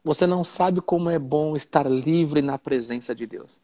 Você 0.04 0.26
não 0.26 0.44
sabe 0.44 0.82
como 0.82 1.08
é 1.08 1.18
bom 1.18 1.56
estar 1.56 1.90
livre 1.90 2.42
na 2.42 2.58
presença 2.58 3.14
de 3.14 3.26
Deus. 3.26 3.58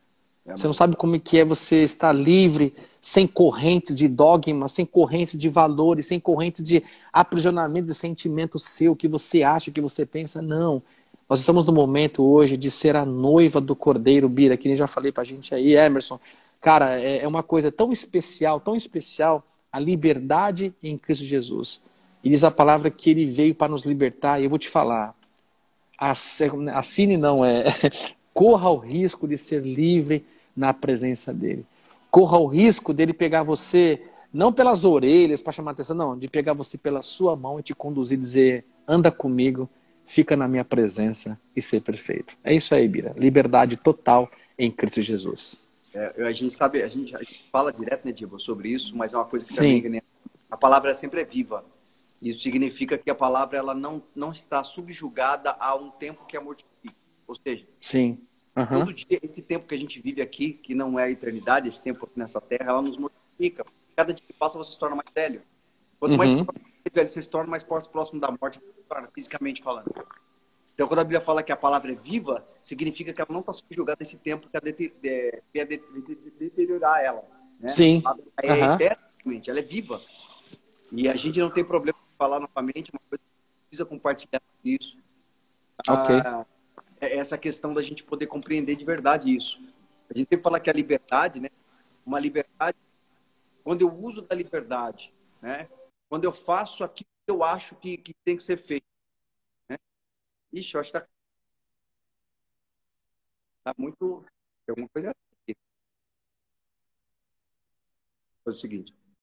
É, 0.44 0.56
você 0.56 0.66
não 0.66 0.74
sabe 0.74 0.96
como 0.96 1.16
é 1.16 1.18
que 1.18 1.38
é 1.38 1.44
você 1.44 1.82
estar 1.84 2.12
livre, 2.12 2.74
sem 3.00 3.26
correntes 3.26 3.94
de 3.94 4.08
dogma, 4.08 4.68
sem 4.68 4.84
correntes 4.84 5.38
de 5.38 5.48
valores, 5.48 6.06
sem 6.06 6.18
correntes 6.18 6.64
de 6.64 6.82
aprisionamento 7.12 7.86
de 7.86 7.94
sentimento 7.94 8.58
seu, 8.58 8.94
que 8.94 9.08
você 9.08 9.42
acha, 9.42 9.70
que 9.70 9.80
você 9.80 10.04
pensa. 10.04 10.42
Não. 10.42 10.82
Nós 11.28 11.40
estamos 11.40 11.64
no 11.64 11.72
momento 11.72 12.24
hoje 12.24 12.56
de 12.56 12.70
ser 12.70 12.96
a 12.96 13.04
noiva 13.04 13.60
do 13.60 13.74
Cordeiro 13.74 14.28
Bira, 14.28 14.56
que 14.56 14.68
nem 14.68 14.76
já 14.76 14.86
falei 14.86 15.10
pra 15.10 15.24
gente 15.24 15.54
aí, 15.54 15.74
Emerson. 15.74 16.18
Cara, 16.60 17.00
é, 17.00 17.18
é 17.18 17.28
uma 17.28 17.42
coisa 17.42 17.72
tão 17.72 17.90
especial, 17.90 18.60
tão 18.60 18.76
especial, 18.76 19.44
a 19.72 19.78
liberdade 19.78 20.74
em 20.82 20.98
Cristo 20.98 21.24
Jesus. 21.24 21.82
E 22.22 22.30
diz 22.30 22.44
a 22.44 22.50
palavra 22.50 22.90
que 22.90 23.10
ele 23.10 23.26
veio 23.26 23.54
para 23.54 23.72
nos 23.72 23.84
libertar, 23.84 24.40
e 24.40 24.44
eu 24.44 24.50
vou 24.50 24.58
te 24.58 24.68
falar. 24.68 25.14
Assine 25.98 27.16
não, 27.16 27.44
é 27.44 27.64
corra 28.34 28.70
o 28.70 28.76
risco 28.76 29.26
de 29.26 29.36
ser 29.36 29.62
livre 29.62 30.24
na 30.56 30.72
presença 30.72 31.32
dele. 31.32 31.64
Corra 32.10 32.38
o 32.38 32.46
risco 32.46 32.92
dele 32.92 33.12
pegar 33.12 33.42
você, 33.42 34.02
não 34.32 34.52
pelas 34.52 34.84
orelhas 34.84 35.40
para 35.40 35.52
chamar 35.52 35.72
atenção, 35.72 35.96
não, 35.96 36.18
de 36.18 36.28
pegar 36.28 36.52
você 36.52 36.76
pela 36.76 37.02
sua 37.02 37.34
mão 37.36 37.58
e 37.58 37.62
te 37.62 37.74
conduzir 37.74 38.16
e 38.16 38.20
dizer: 38.20 38.64
anda 38.86 39.10
comigo, 39.10 39.68
fica 40.06 40.36
na 40.36 40.46
minha 40.46 40.64
presença 40.64 41.38
e 41.56 41.62
ser 41.62 41.80
perfeito. 41.80 42.36
É 42.44 42.54
isso 42.54 42.74
aí, 42.74 42.86
Bira. 42.86 43.14
Liberdade 43.16 43.76
total 43.76 44.30
em 44.58 44.70
Cristo 44.70 45.00
Jesus. 45.00 45.56
É, 45.94 46.22
a 46.22 46.32
gente 46.32 46.54
sabe, 46.54 46.82
a 46.82 46.88
gente, 46.88 47.14
fala 47.50 47.72
direto, 47.72 48.04
né, 48.04 48.12
Diego, 48.12 48.40
sobre 48.40 48.70
isso, 48.70 48.96
mas 48.96 49.12
é 49.12 49.16
uma 49.16 49.26
coisa 49.26 49.46
que 49.46 49.54
também, 49.54 49.82
né, 49.88 50.00
a 50.50 50.56
palavra 50.56 50.94
sempre 50.94 51.20
é 51.20 51.24
viva. 51.24 51.64
Isso 52.20 52.42
significa 52.42 52.96
que 52.96 53.10
a 53.10 53.14
palavra 53.14 53.58
ela 53.58 53.74
não, 53.74 54.02
não 54.14 54.30
está 54.30 54.62
subjugada 54.62 55.56
a 55.58 55.74
um 55.74 55.90
tempo 55.90 56.24
que 56.24 56.36
a 56.36 56.40
mortifica. 56.40 56.94
Ou 57.26 57.34
seja, 57.34 57.66
Sim. 57.80 58.18
Uhum. 58.54 58.66
Todo 58.66 58.92
dia, 58.92 59.18
esse 59.22 59.42
tempo 59.42 59.66
que 59.66 59.74
a 59.74 59.78
gente 59.78 60.00
vive 60.00 60.20
aqui, 60.20 60.52
que 60.52 60.74
não 60.74 60.98
é 60.98 61.04
a 61.04 61.10
eternidade, 61.10 61.68
esse 61.68 61.82
tempo 61.82 62.04
aqui 62.04 62.18
nessa 62.18 62.40
terra, 62.40 62.70
ela 62.70 62.82
nos 62.82 62.96
mortifica. 62.98 63.64
Cada 63.96 64.12
dia 64.12 64.24
que 64.26 64.32
passa, 64.32 64.58
você 64.58 64.72
se 64.72 64.78
torna 64.78 64.96
mais 64.96 65.08
velho. 65.14 65.42
Quanto 65.98 66.16
mais 66.16 66.30
uhum. 66.32 66.44
velho 66.92 67.08
você 67.08 67.22
se 67.22 67.30
torna, 67.30 67.50
mais 67.50 67.64
próximo 67.64 68.20
da 68.20 68.30
morte, 68.38 68.60
fisicamente 69.14 69.62
falando. 69.62 69.90
Então, 70.74 70.86
quando 70.86 71.00
a 71.00 71.04
Bíblia 71.04 71.20
fala 71.20 71.42
que 71.42 71.52
a 71.52 71.56
palavra 71.56 71.92
é 71.92 71.94
viva, 71.94 72.46
significa 72.60 73.12
que 73.12 73.20
ela 73.20 73.30
não 73.30 73.40
está 73.40 73.52
subjugada 73.52 73.98
a 74.00 74.02
esse 74.02 74.18
tempo 74.18 74.48
que 74.48 74.56
é, 75.06 75.42
é 75.54 75.64
deteriorar 75.64 77.02
ela. 77.02 77.22
Né? 77.58 77.68
Sim. 77.68 78.02
É 78.42 78.52
uhum. 78.52 78.74
eternamente, 78.74 79.50
ela 79.50 79.60
é 79.60 79.62
viva. 79.62 80.00
E 80.90 81.08
a 81.08 81.16
gente 81.16 81.38
não 81.40 81.50
tem 81.50 81.64
problema 81.64 81.98
de 81.98 82.16
falar 82.18 82.40
novamente, 82.40 82.90
uma 82.90 83.00
coisa 83.08 83.22
que 83.22 83.68
precisa 83.68 83.86
compartilhar 83.86 84.42
isso. 84.62 84.98
Ok. 85.88 86.16
Ah, 86.24 86.44
é 86.48 86.51
essa 87.06 87.36
questão 87.36 87.74
da 87.74 87.82
gente 87.82 88.04
poder 88.04 88.26
compreender 88.26 88.76
de 88.76 88.84
verdade 88.84 89.34
isso. 89.34 89.60
A 90.08 90.16
gente 90.16 90.28
tem 90.28 90.38
que 90.38 90.42
falar 90.42 90.60
que 90.60 90.70
a 90.70 90.72
liberdade, 90.72 91.40
né? 91.40 91.48
Uma 92.04 92.20
liberdade, 92.20 92.78
quando 93.64 93.82
eu 93.82 93.92
uso 93.92 94.22
da 94.22 94.34
liberdade, 94.34 95.12
né? 95.40 95.68
Quando 96.08 96.24
eu 96.24 96.32
faço 96.32 96.84
aquilo 96.84 97.08
que 97.26 97.32
eu 97.32 97.42
acho 97.42 97.74
que, 97.76 97.96
que 97.96 98.14
tem 98.24 98.36
que 98.36 98.42
ser 98.42 98.56
feito. 98.56 98.86
Né? 99.68 99.78
Ixi, 100.52 100.74
eu 100.74 100.80
acho 100.80 100.92
que 100.92 101.00
tá, 101.00 101.08
tá 103.64 103.74
muito. 103.76 104.24
Tem 104.66 104.72
alguma 104.72 104.88
coisa 104.88 105.10
aqui. 105.10 105.56
Faz 108.44 108.56
o 108.56 108.60
seguinte. 108.60 109.01